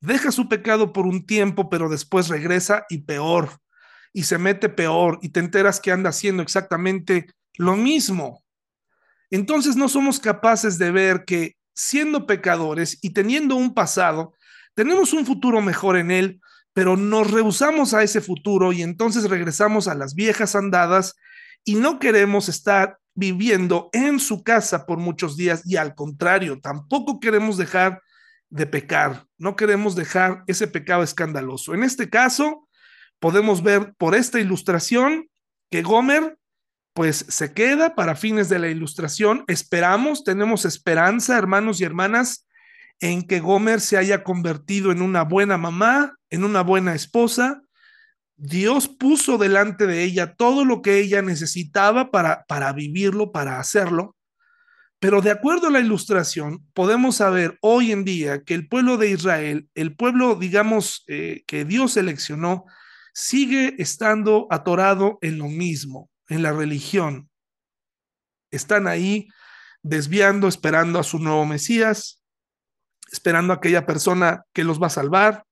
Deja 0.00 0.32
su 0.32 0.48
pecado 0.48 0.92
por 0.92 1.06
un 1.06 1.26
tiempo, 1.26 1.68
pero 1.68 1.88
después 1.88 2.28
regresa 2.28 2.86
y 2.88 3.02
peor. 3.02 3.50
Y 4.12 4.24
se 4.24 4.38
mete 4.38 4.68
peor 4.68 5.18
y 5.22 5.30
te 5.30 5.40
enteras 5.40 5.80
que 5.80 5.92
anda 5.92 6.10
haciendo 6.10 6.42
exactamente 6.42 7.26
lo 7.54 7.76
mismo. 7.76 8.42
Entonces 9.30 9.76
no 9.76 9.88
somos 9.88 10.18
capaces 10.18 10.78
de 10.78 10.90
ver 10.90 11.24
que 11.24 11.56
siendo 11.74 12.26
pecadores 12.26 12.98
y 13.02 13.10
teniendo 13.10 13.56
un 13.56 13.74
pasado, 13.74 14.34
tenemos 14.74 15.12
un 15.12 15.26
futuro 15.26 15.60
mejor 15.60 15.96
en 15.96 16.10
él, 16.10 16.40
pero 16.72 16.96
nos 16.96 17.30
rehusamos 17.30 17.94
a 17.94 18.02
ese 18.02 18.20
futuro 18.20 18.72
y 18.72 18.82
entonces 18.82 19.28
regresamos 19.28 19.88
a 19.88 19.94
las 19.94 20.14
viejas 20.14 20.54
andadas 20.54 21.14
y 21.64 21.76
no 21.76 21.98
queremos 21.98 22.48
estar 22.48 22.98
viviendo 23.14 23.90
en 23.92 24.18
su 24.18 24.42
casa 24.42 24.86
por 24.86 24.98
muchos 24.98 25.36
días 25.36 25.62
y 25.64 25.76
al 25.76 25.94
contrario, 25.94 26.60
tampoco 26.60 27.20
queremos 27.20 27.56
dejar 27.56 28.00
de 28.48 28.66
pecar, 28.66 29.26
no 29.38 29.56
queremos 29.56 29.94
dejar 29.96 30.44
ese 30.46 30.66
pecado 30.66 31.02
escandaloso. 31.02 31.74
En 31.74 31.82
este 31.82 32.10
caso, 32.10 32.68
podemos 33.18 33.62
ver 33.62 33.94
por 33.96 34.14
esta 34.14 34.40
ilustración 34.40 35.28
que 35.70 35.82
Gomer 35.82 36.36
pues 36.94 37.24
se 37.28 37.54
queda 37.54 37.94
para 37.94 38.14
fines 38.14 38.48
de 38.48 38.58
la 38.58 38.68
ilustración. 38.68 39.44
Esperamos, 39.48 40.24
tenemos 40.24 40.64
esperanza, 40.66 41.38
hermanos 41.38 41.80
y 41.80 41.84
hermanas, 41.84 42.46
en 43.00 43.22
que 43.26 43.40
Gomer 43.40 43.80
se 43.80 43.96
haya 43.96 44.22
convertido 44.22 44.92
en 44.92 45.00
una 45.00 45.22
buena 45.24 45.56
mamá, 45.56 46.16
en 46.28 46.44
una 46.44 46.62
buena 46.62 46.94
esposa, 46.94 47.62
Dios 48.44 48.88
puso 48.88 49.38
delante 49.38 49.86
de 49.86 50.02
ella 50.02 50.34
todo 50.34 50.64
lo 50.64 50.82
que 50.82 50.98
ella 50.98 51.22
necesitaba 51.22 52.10
para, 52.10 52.44
para 52.48 52.72
vivirlo, 52.72 53.30
para 53.30 53.60
hacerlo. 53.60 54.16
Pero 54.98 55.20
de 55.22 55.30
acuerdo 55.30 55.68
a 55.68 55.70
la 55.70 55.78
ilustración, 55.78 56.66
podemos 56.74 57.16
saber 57.16 57.56
hoy 57.60 57.92
en 57.92 58.04
día 58.04 58.42
que 58.42 58.54
el 58.54 58.66
pueblo 58.66 58.96
de 58.96 59.10
Israel, 59.10 59.68
el 59.76 59.94
pueblo, 59.94 60.34
digamos, 60.34 61.04
eh, 61.06 61.44
que 61.46 61.64
Dios 61.64 61.92
seleccionó, 61.92 62.64
sigue 63.14 63.76
estando 63.78 64.48
atorado 64.50 65.18
en 65.20 65.38
lo 65.38 65.46
mismo, 65.46 66.10
en 66.28 66.42
la 66.42 66.50
religión. 66.50 67.30
Están 68.50 68.88
ahí 68.88 69.28
desviando, 69.84 70.48
esperando 70.48 70.98
a 70.98 71.04
su 71.04 71.20
nuevo 71.20 71.46
Mesías, 71.46 72.24
esperando 73.12 73.52
a 73.52 73.56
aquella 73.56 73.86
persona 73.86 74.42
que 74.52 74.64
los 74.64 74.82
va 74.82 74.88
a 74.88 74.90
salvar, 74.90 75.44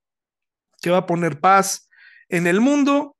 que 0.83 0.91
va 0.91 0.99
a 0.99 1.07
poner 1.07 1.39
paz 1.39 1.87
en 2.31 2.47
el 2.47 2.61
mundo, 2.61 3.17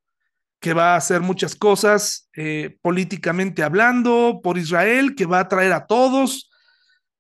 que 0.61 0.75
va 0.75 0.95
a 0.95 0.97
hacer 0.97 1.21
muchas 1.21 1.55
cosas 1.55 2.29
eh, 2.37 2.79
políticamente 2.83 3.63
hablando 3.63 4.41
por 4.43 4.59
Israel, 4.59 5.15
que 5.15 5.27
va 5.27 5.41
a 5.41 5.49
traer 5.49 5.73
a 5.73 5.87
todos, 5.87 6.51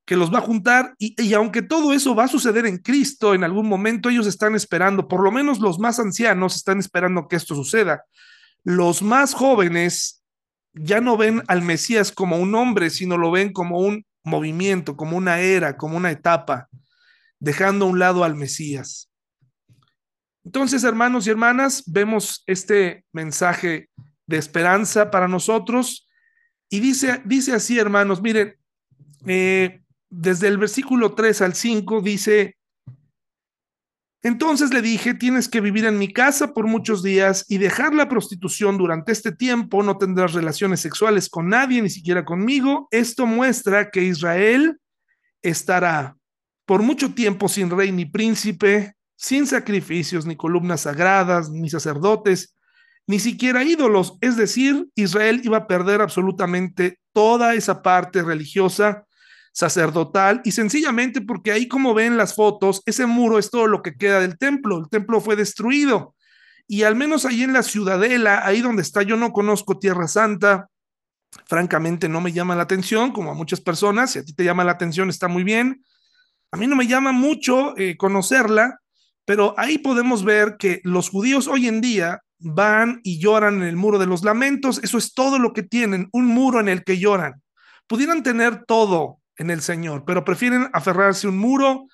que 0.04 0.16
los 0.16 0.32
va 0.32 0.38
a 0.38 0.42
juntar, 0.42 0.94
y, 0.98 1.14
y, 1.22 1.34
aunque 1.34 1.62
todo 1.62 1.92
eso 1.92 2.14
va 2.14 2.24
a 2.24 2.28
suceder 2.28 2.66
en 2.66 2.78
Cristo 2.78 3.34
en 3.34 3.44
algún 3.44 3.68
momento, 3.68 4.08
ellos 4.08 4.26
están 4.26 4.54
esperando, 4.54 5.08
por 5.08 5.22
lo 5.22 5.30
menos 5.30 5.60
los 5.60 5.78
más 5.78 5.98
ancianos 5.98 6.56
están 6.56 6.78
esperando 6.78 7.28
que 7.28 7.36
esto 7.36 7.54
suceda. 7.54 8.04
Los 8.62 9.02
más 9.02 9.34
jóvenes 9.34 10.22
ya 10.74 11.00
no 11.00 11.16
ven 11.16 11.42
al 11.48 11.62
Mesías 11.62 12.12
como 12.12 12.36
un 12.36 12.54
hombre, 12.54 12.90
sino 12.90 13.16
lo 13.16 13.30
ven 13.30 13.52
como 13.52 13.78
un 13.78 14.04
movimiento, 14.22 14.96
como 14.96 15.16
una 15.16 15.40
era, 15.40 15.76
como 15.76 15.96
una 15.96 16.10
etapa, 16.10 16.68
dejando 17.38 17.86
a 17.86 17.88
un 17.88 17.98
lado 17.98 18.24
al 18.24 18.36
Mesías. 18.36 19.09
Entonces, 20.44 20.84
hermanos 20.84 21.26
y 21.26 21.30
hermanas, 21.30 21.82
vemos 21.86 22.42
este 22.46 23.04
mensaje 23.12 23.90
de 24.26 24.38
esperanza 24.38 25.10
para 25.10 25.28
nosotros. 25.28 26.08
Y 26.70 26.80
dice, 26.80 27.20
dice 27.24 27.52
así, 27.52 27.78
hermanos, 27.78 28.22
miren, 28.22 28.54
eh, 29.26 29.82
desde 30.08 30.48
el 30.48 30.58
versículo 30.58 31.14
3 31.14 31.42
al 31.42 31.54
5 31.54 32.00
dice, 32.00 32.56
entonces 34.22 34.72
le 34.72 34.82
dije, 34.82 35.14
tienes 35.14 35.48
que 35.48 35.62
vivir 35.62 35.86
en 35.86 35.98
mi 35.98 36.12
casa 36.12 36.52
por 36.52 36.66
muchos 36.66 37.02
días 37.02 37.46
y 37.48 37.56
dejar 37.56 37.94
la 37.94 38.08
prostitución 38.08 38.76
durante 38.76 39.12
este 39.12 39.32
tiempo, 39.32 39.82
no 39.82 39.96
tendrás 39.96 40.34
relaciones 40.34 40.80
sexuales 40.80 41.30
con 41.30 41.48
nadie, 41.48 41.80
ni 41.80 41.88
siquiera 41.88 42.24
conmigo. 42.24 42.86
Esto 42.90 43.26
muestra 43.26 43.90
que 43.90 44.02
Israel 44.02 44.78
estará 45.42 46.16
por 46.66 46.82
mucho 46.82 47.14
tiempo 47.14 47.48
sin 47.48 47.70
rey 47.70 47.92
ni 47.92 48.04
príncipe, 48.04 48.94
sin 49.20 49.46
sacrificios, 49.46 50.24
ni 50.24 50.34
columnas 50.34 50.80
sagradas, 50.80 51.50
ni 51.50 51.68
sacerdotes, 51.68 52.56
ni 53.06 53.20
siquiera 53.20 53.62
ídolos. 53.62 54.16
Es 54.22 54.34
decir, 54.36 54.88
Israel 54.94 55.42
iba 55.44 55.58
a 55.58 55.66
perder 55.66 56.00
absolutamente 56.00 56.98
toda 57.12 57.54
esa 57.54 57.82
parte 57.82 58.22
religiosa, 58.22 59.04
sacerdotal, 59.52 60.40
y 60.42 60.52
sencillamente 60.52 61.20
porque 61.20 61.52
ahí 61.52 61.68
como 61.68 61.92
ven 61.92 62.16
las 62.16 62.34
fotos, 62.34 62.82
ese 62.86 63.04
muro 63.04 63.38
es 63.38 63.50
todo 63.50 63.66
lo 63.66 63.82
que 63.82 63.94
queda 63.94 64.20
del 64.20 64.38
templo. 64.38 64.78
El 64.78 64.88
templo 64.88 65.20
fue 65.20 65.36
destruido. 65.36 66.14
Y 66.66 66.84
al 66.84 66.96
menos 66.96 67.26
ahí 67.26 67.42
en 67.42 67.52
la 67.52 67.62
ciudadela, 67.62 68.46
ahí 68.46 68.62
donde 68.62 68.80
está, 68.80 69.02
yo 69.02 69.18
no 69.18 69.32
conozco 69.32 69.78
Tierra 69.78 70.08
Santa, 70.08 70.68
francamente 71.46 72.08
no 72.08 72.22
me 72.22 72.32
llama 72.32 72.56
la 72.56 72.62
atención, 72.62 73.12
como 73.12 73.32
a 73.32 73.34
muchas 73.34 73.60
personas, 73.60 74.12
si 74.12 74.20
a 74.20 74.24
ti 74.24 74.32
te 74.32 74.44
llama 74.44 74.64
la 74.64 74.72
atención 74.72 75.10
está 75.10 75.28
muy 75.28 75.44
bien. 75.44 75.84
A 76.52 76.56
mí 76.56 76.66
no 76.66 76.74
me 76.74 76.86
llama 76.86 77.12
mucho 77.12 77.76
eh, 77.76 77.98
conocerla, 77.98 78.80
pero 79.24 79.54
ahí 79.56 79.78
podemos 79.78 80.24
ver 80.24 80.56
que 80.58 80.80
los 80.84 81.08
judíos 81.08 81.46
hoy 81.46 81.68
en 81.68 81.80
día 81.80 82.22
van 82.38 83.00
y 83.04 83.20
lloran 83.20 83.56
en 83.56 83.68
el 83.68 83.76
muro 83.76 83.98
de 83.98 84.06
los 84.06 84.24
lamentos. 84.24 84.80
Eso 84.82 84.98
es 84.98 85.14
todo 85.14 85.38
lo 85.38 85.52
que 85.52 85.62
tienen, 85.62 86.08
un 86.12 86.26
muro 86.26 86.60
en 86.60 86.68
el 86.68 86.84
que 86.84 86.98
lloran. 86.98 87.42
Pudieran 87.86 88.22
tener 88.22 88.64
todo 88.64 89.18
en 89.36 89.50
el 89.50 89.62
Señor, 89.62 90.04
pero 90.06 90.24
prefieren 90.24 90.68
aferrarse 90.72 91.26
a 91.26 91.30
un 91.30 91.38
muro 91.38 91.86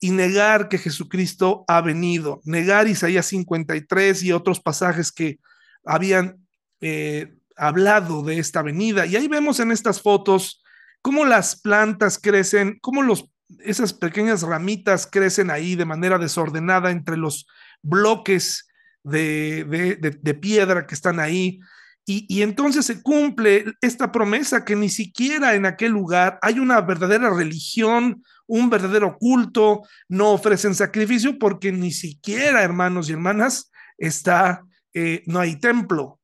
y 0.00 0.10
negar 0.10 0.68
que 0.68 0.78
Jesucristo 0.78 1.64
ha 1.68 1.80
venido, 1.80 2.40
negar 2.44 2.88
Isaías 2.88 3.26
53 3.26 4.22
y 4.22 4.32
otros 4.32 4.60
pasajes 4.60 5.10
que 5.12 5.38
habían 5.84 6.46
eh, 6.80 7.34
hablado 7.56 8.22
de 8.22 8.38
esta 8.38 8.62
venida. 8.62 9.06
Y 9.06 9.16
ahí 9.16 9.28
vemos 9.28 9.60
en 9.60 9.70
estas 9.70 10.02
fotos 10.02 10.62
cómo 11.02 11.24
las 11.24 11.60
plantas 11.60 12.18
crecen, 12.18 12.78
cómo 12.80 13.02
los 13.02 13.30
esas 13.60 13.92
pequeñas 13.92 14.42
ramitas 14.42 15.06
crecen 15.06 15.50
ahí 15.50 15.74
de 15.74 15.84
manera 15.84 16.18
desordenada 16.18 16.90
entre 16.90 17.16
los 17.16 17.46
bloques 17.82 18.68
de, 19.02 20.38
piedra 20.40 20.86
que 20.86 20.94
están 20.94 21.20
ahí. 21.20 21.60
Y, 22.06 22.26
y, 22.28 22.42
entonces 22.42 22.84
se 22.84 23.02
cumple 23.02 23.64
esta 23.80 24.12
promesa 24.12 24.64
que 24.64 24.76
ni 24.76 24.90
siquiera 24.90 25.54
en 25.54 25.64
aquel 25.64 25.92
lugar 25.92 26.38
hay 26.42 26.58
una 26.58 26.82
verdadera 26.82 27.30
religión, 27.30 28.22
un 28.46 28.68
verdadero 28.68 29.16
culto, 29.18 29.82
no 30.08 30.32
ofrecen 30.32 30.74
sacrificio 30.74 31.38
porque 31.38 31.72
ni 31.72 31.92
siquiera, 31.92 32.62
hermanos 32.62 33.08
y 33.08 33.12
hermanas, 33.12 33.70
está, 33.96 34.64
eh, 34.92 35.22
no 35.26 35.40
hay 35.40 35.58
templo. 35.58 36.20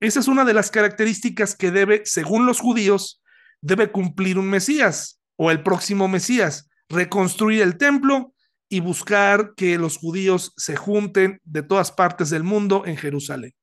Esa 0.00 0.18
es 0.18 0.26
una 0.26 0.44
de 0.44 0.54
las 0.54 0.70
características 0.70 1.54
que 1.54 1.70
debe, 1.70 2.02
según 2.06 2.44
los 2.44 2.58
judíos, 2.58 3.22
debe 3.60 3.92
cumplir 3.92 4.36
un 4.36 4.48
Mesías 4.48 5.19
o 5.42 5.50
el 5.50 5.62
próximo 5.62 6.06
Mesías 6.06 6.68
reconstruir 6.90 7.62
el 7.62 7.78
templo 7.78 8.34
y 8.68 8.80
buscar 8.80 9.54
que 9.56 9.78
los 9.78 9.96
judíos 9.96 10.52
se 10.58 10.76
junten 10.76 11.40
de 11.44 11.62
todas 11.62 11.92
partes 11.92 12.28
del 12.28 12.44
mundo 12.44 12.82
en 12.84 12.98
Jerusalén. 12.98 13.54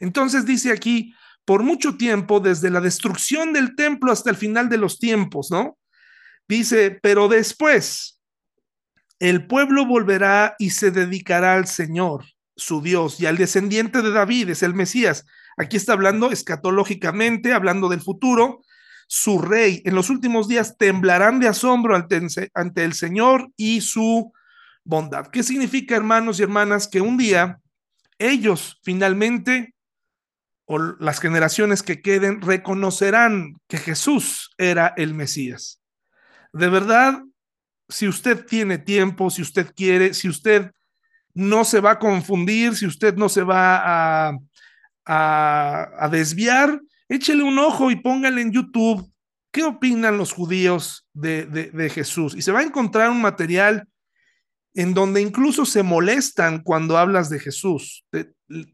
Entonces 0.00 0.44
dice 0.44 0.72
aquí, 0.72 1.14
por 1.44 1.62
mucho 1.62 1.96
tiempo, 1.96 2.40
desde 2.40 2.68
la 2.68 2.80
destrucción 2.80 3.52
del 3.52 3.76
templo 3.76 4.10
hasta 4.10 4.30
el 4.30 4.34
final 4.34 4.68
de 4.68 4.78
los 4.78 4.98
tiempos, 4.98 5.52
¿no? 5.52 5.78
Dice, 6.48 6.98
pero 7.00 7.28
después 7.28 8.20
el 9.20 9.46
pueblo 9.46 9.86
volverá 9.86 10.56
y 10.58 10.70
se 10.70 10.90
dedicará 10.90 11.54
al 11.54 11.68
Señor, 11.68 12.24
su 12.56 12.82
Dios, 12.82 13.20
y 13.20 13.26
al 13.26 13.36
descendiente 13.36 14.02
de 14.02 14.10
David, 14.10 14.48
es 14.50 14.64
el 14.64 14.74
Mesías. 14.74 15.24
Aquí 15.56 15.76
está 15.76 15.92
hablando 15.92 16.32
escatológicamente, 16.32 17.52
hablando 17.52 17.88
del 17.88 18.00
futuro, 18.00 18.62
su 19.12 19.40
rey. 19.40 19.82
En 19.84 19.96
los 19.96 20.08
últimos 20.08 20.46
días 20.46 20.76
temblarán 20.78 21.40
de 21.40 21.48
asombro 21.48 21.96
ante, 21.96 22.84
el 22.84 22.92
Señor 22.92 23.50
y 23.56 23.80
su 23.80 24.32
bondad. 24.84 25.26
¿Qué 25.26 25.42
significa, 25.42 25.96
hermanos 25.96 26.38
y 26.38 26.44
hermanas, 26.44 26.86
que 26.86 27.00
un 27.00 27.16
día 27.16 27.58
ellos 28.20 28.78
finalmente, 28.84 29.74
o 30.64 30.78
las 30.78 31.18
generaciones 31.18 31.82
que 31.82 32.00
queden, 32.00 32.40
reconocerán 32.40 33.54
que 33.66 33.78
Jesús 33.78 34.52
era 34.58 34.94
el 34.96 35.12
Mesías? 35.12 35.82
De 36.52 36.68
verdad, 36.68 37.20
si 37.88 38.06
usted 38.06 38.46
tiene 38.46 38.78
tiempo, 38.78 39.28
si 39.28 39.42
usted 39.42 39.74
quiere, 39.74 40.14
si 40.14 40.28
usted 40.28 40.70
no 41.34 41.64
se 41.64 41.80
va 41.80 41.92
a 41.92 41.98
confundir, 41.98 42.76
si 42.76 42.86
usted 42.86 43.16
no 43.16 43.28
se 43.28 43.42
va 43.42 44.28
a, 44.28 44.38
a 45.04 46.08
desviar, 46.12 46.80
échele 47.10 47.42
un 47.42 47.58
ojo 47.58 47.90
y 47.90 47.96
póngale 47.96 48.40
en 48.40 48.52
YouTube 48.52 49.12
qué 49.50 49.64
opinan 49.64 50.16
los 50.16 50.32
judíos 50.32 51.06
de, 51.12 51.44
de, 51.44 51.90
Jesús. 51.90 52.34
Y 52.36 52.42
se 52.42 52.52
va 52.52 52.60
a 52.60 52.64
encontrar 52.64 53.10
un 53.10 53.20
material 53.20 53.88
en 54.74 54.94
donde 54.94 55.20
incluso 55.20 55.66
se 55.66 55.82
molestan 55.82 56.62
cuando 56.62 56.96
hablas 56.96 57.28
de 57.28 57.40
Jesús. 57.40 58.04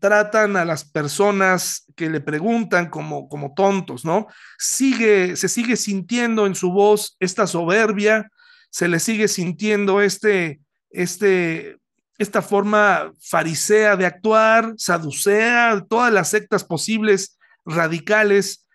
tratan 0.00 0.56
a 0.56 0.66
las 0.66 0.84
personas 0.84 1.86
que 1.96 2.10
le 2.10 2.20
preguntan 2.20 2.90
como, 2.90 3.28
como 3.28 3.54
tontos, 3.54 4.04
¿no? 4.04 4.26
Sigue, 4.58 5.36
se 5.36 5.48
sigue 5.48 5.76
sintiendo 5.76 6.46
en 6.46 6.54
su 6.54 6.70
voz 6.70 7.16
esta 7.20 7.46
soberbia, 7.46 8.30
se 8.70 8.88
le 8.88 9.00
sigue 9.00 9.28
sintiendo 9.28 10.02
este, 10.02 10.60
este, 10.90 11.78
esta 12.18 12.42
forma 12.42 13.12
farisea 13.18 13.96
de 13.96 14.04
actuar, 14.04 14.74
saducea, 14.76 15.82
todas 15.88 16.12
las 16.12 16.28
sectas 16.28 16.64
posibles 16.64 17.36
radicales, 17.66 18.66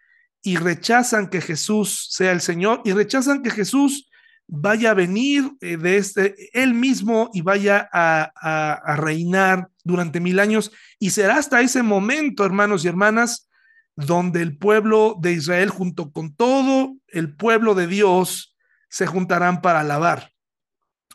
y 0.43 0.57
rechazan 0.57 1.29
que 1.29 1.41
Jesús 1.41 2.07
sea 2.11 2.31
el 2.31 2.41
Señor 2.41 2.81
y 2.83 2.93
rechazan 2.93 3.43
que 3.43 3.51
Jesús 3.51 4.09
vaya 4.47 4.91
a 4.91 4.95
venir 4.95 5.49
eh, 5.61 5.77
de 5.77 5.97
este, 5.97 6.35
él 6.53 6.73
mismo 6.73 7.29
y 7.33 7.41
vaya 7.41 7.87
a, 7.93 8.31
a, 8.35 8.95
reinar 8.97 9.69
durante 9.83 10.19
mil 10.19 10.39
años. 10.39 10.71
Y 10.99 11.11
será 11.11 11.37
hasta 11.37 11.61
ese 11.61 11.83
momento, 11.83 12.45
hermanos 12.45 12.83
y 12.83 12.89
hermanas, 12.89 13.49
donde 13.95 14.41
el 14.41 14.57
pueblo 14.57 15.15
de 15.21 15.33
Israel 15.33 15.69
junto 15.69 16.11
con 16.11 16.35
todo 16.35 16.95
el 17.07 17.35
pueblo 17.35 17.75
de 17.75 17.87
Dios 17.87 18.57
se 18.89 19.05
juntarán 19.05 19.61
para 19.61 19.81
alabar. 19.81 20.31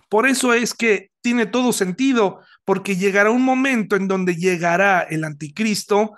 Por 0.08 0.26
eso 0.26 0.54
es 0.54 0.72
que 0.72 1.10
tiene 1.20 1.46
todo 1.46 1.72
sentido, 1.72 2.40
porque 2.64 2.96
llegará 2.96 3.30
un 3.30 3.42
momento 3.42 3.96
en 3.96 4.08
donde 4.08 4.36
llegará 4.36 5.02
el 5.02 5.24
anticristo, 5.24 6.12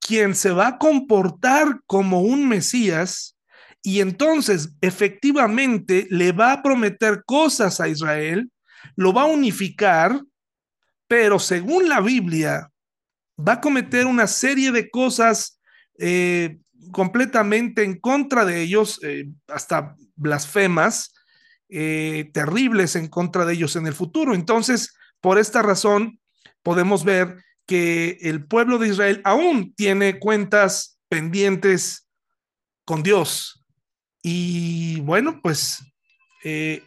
quien 0.00 0.34
se 0.34 0.50
va 0.50 0.68
a 0.68 0.78
comportar 0.78 1.80
como 1.86 2.20
un 2.20 2.48
Mesías, 2.48 3.36
y 3.82 4.00
entonces 4.00 4.74
efectivamente 4.80 6.06
le 6.10 6.32
va 6.32 6.52
a 6.52 6.62
prometer 6.62 7.22
cosas 7.24 7.80
a 7.80 7.88
Israel, 7.88 8.50
lo 8.96 9.12
va 9.12 9.22
a 9.22 9.26
unificar, 9.26 10.20
pero 11.06 11.38
según 11.38 11.88
la 11.88 12.00
Biblia, 12.00 12.70
va 13.38 13.54
a 13.54 13.60
cometer 13.60 14.06
una 14.06 14.26
serie 14.26 14.72
de 14.72 14.90
cosas 14.90 15.60
eh, 15.98 16.58
completamente 16.92 17.84
en 17.84 17.98
contra 17.98 18.44
de 18.44 18.62
ellos, 18.62 19.00
eh, 19.02 19.28
hasta 19.46 19.94
blasfemas, 20.16 21.14
eh, 21.68 22.30
terribles 22.32 22.96
en 22.96 23.08
contra 23.08 23.44
de 23.44 23.54
ellos 23.54 23.76
en 23.76 23.86
el 23.86 23.94
futuro. 23.94 24.34
Entonces, 24.34 24.94
por 25.20 25.38
esta 25.38 25.62
razón, 25.62 26.20
podemos 26.62 27.04
ver 27.04 27.36
que 27.68 28.16
el 28.22 28.46
pueblo 28.46 28.78
de 28.78 28.88
Israel 28.88 29.20
aún 29.24 29.74
tiene 29.74 30.18
cuentas 30.18 30.98
pendientes 31.10 32.08
con 32.86 33.02
Dios. 33.02 33.62
Y 34.22 35.00
bueno, 35.02 35.40
pues 35.42 35.84
eh, 36.44 36.82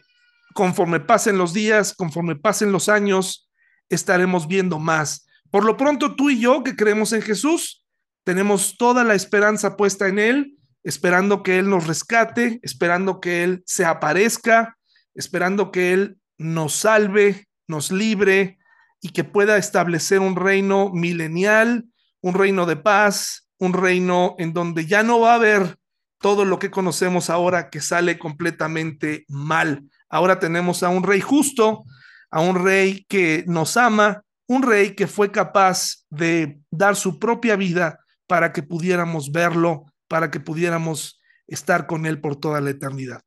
conforme 0.54 0.98
pasen 0.98 1.38
los 1.38 1.52
días, 1.52 1.94
conforme 1.94 2.34
pasen 2.34 2.72
los 2.72 2.88
años, 2.88 3.48
estaremos 3.88 4.48
viendo 4.48 4.80
más. 4.80 5.28
Por 5.52 5.64
lo 5.64 5.76
pronto, 5.76 6.16
tú 6.16 6.30
y 6.30 6.40
yo 6.40 6.64
que 6.64 6.74
creemos 6.74 7.12
en 7.12 7.22
Jesús, 7.22 7.86
tenemos 8.24 8.76
toda 8.76 9.04
la 9.04 9.14
esperanza 9.14 9.76
puesta 9.76 10.08
en 10.08 10.18
Él, 10.18 10.56
esperando 10.82 11.44
que 11.44 11.60
Él 11.60 11.70
nos 11.70 11.86
rescate, 11.86 12.58
esperando 12.64 13.20
que 13.20 13.44
Él 13.44 13.62
se 13.66 13.84
aparezca, 13.84 14.76
esperando 15.14 15.70
que 15.70 15.92
Él 15.92 16.18
nos 16.38 16.74
salve, 16.74 17.46
nos 17.68 17.92
libre 17.92 18.58
y 19.02 19.10
que 19.10 19.24
pueda 19.24 19.58
establecer 19.58 20.20
un 20.20 20.36
reino 20.36 20.90
milenial, 20.90 21.84
un 22.22 22.34
reino 22.34 22.64
de 22.64 22.76
paz, 22.76 23.48
un 23.58 23.74
reino 23.74 24.36
en 24.38 24.54
donde 24.54 24.86
ya 24.86 25.02
no 25.02 25.20
va 25.20 25.32
a 25.32 25.36
haber 25.36 25.76
todo 26.20 26.44
lo 26.44 26.58
que 26.58 26.70
conocemos 26.70 27.28
ahora 27.28 27.68
que 27.68 27.80
sale 27.80 28.18
completamente 28.18 29.24
mal. 29.28 29.82
Ahora 30.08 30.38
tenemos 30.38 30.84
a 30.84 30.88
un 30.88 31.02
rey 31.02 31.20
justo, 31.20 31.82
a 32.30 32.40
un 32.40 32.64
rey 32.64 33.04
que 33.08 33.44
nos 33.48 33.76
ama, 33.76 34.22
un 34.46 34.62
rey 34.62 34.94
que 34.94 35.08
fue 35.08 35.32
capaz 35.32 36.04
de 36.08 36.60
dar 36.70 36.94
su 36.94 37.18
propia 37.18 37.56
vida 37.56 37.98
para 38.28 38.52
que 38.52 38.62
pudiéramos 38.62 39.32
verlo, 39.32 39.84
para 40.06 40.30
que 40.30 40.38
pudiéramos 40.38 41.20
estar 41.48 41.86
con 41.86 42.06
él 42.06 42.20
por 42.20 42.36
toda 42.36 42.60
la 42.60 42.70
eternidad. 42.70 43.20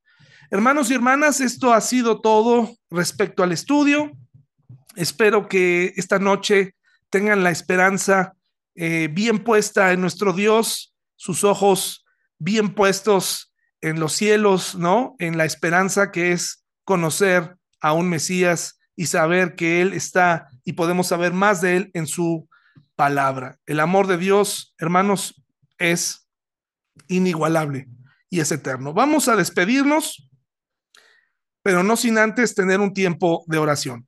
Hermanos 0.49 0.89
y 0.89 0.93
hermanas, 0.93 1.41
esto 1.41 1.73
ha 1.73 1.81
sido 1.81 2.21
todo 2.21 2.69
respecto 2.89 3.43
al 3.43 3.51
estudio. 3.51 4.11
Espero 4.95 5.47
que 5.47 5.93
esta 5.97 6.19
noche 6.19 6.75
tengan 7.09 7.43
la 7.43 7.51
esperanza 7.51 8.33
eh, 8.75 9.09
bien 9.11 9.43
puesta 9.43 9.93
en 9.93 10.01
nuestro 10.01 10.33
Dios, 10.33 10.93
sus 11.15 11.43
ojos 11.43 12.05
bien 12.37 12.73
puestos 12.73 13.53
en 13.81 13.99
los 13.99 14.13
cielos, 14.13 14.75
¿no? 14.75 15.15
En 15.19 15.37
la 15.37 15.45
esperanza 15.45 16.11
que 16.11 16.31
es 16.31 16.65
conocer 16.83 17.55
a 17.79 17.93
un 17.93 18.09
Mesías 18.09 18.79
y 18.95 19.07
saber 19.07 19.55
que 19.55 19.81
Él 19.81 19.93
está 19.93 20.47
y 20.63 20.73
podemos 20.73 21.07
saber 21.07 21.33
más 21.33 21.61
de 21.61 21.77
Él 21.77 21.91
en 21.93 22.07
su 22.07 22.49
palabra. 22.95 23.59
El 23.65 23.79
amor 23.79 24.07
de 24.07 24.17
Dios, 24.17 24.73
hermanos, 24.77 25.43
es 25.77 26.27
inigualable 27.07 27.87
y 28.29 28.39
es 28.39 28.51
eterno. 28.51 28.93
Vamos 28.93 29.27
a 29.27 29.35
despedirnos, 29.35 30.29
pero 31.61 31.83
no 31.83 31.97
sin 31.97 32.17
antes 32.17 32.55
tener 32.55 32.79
un 32.79 32.93
tiempo 32.93 33.43
de 33.47 33.57
oración. 33.57 34.07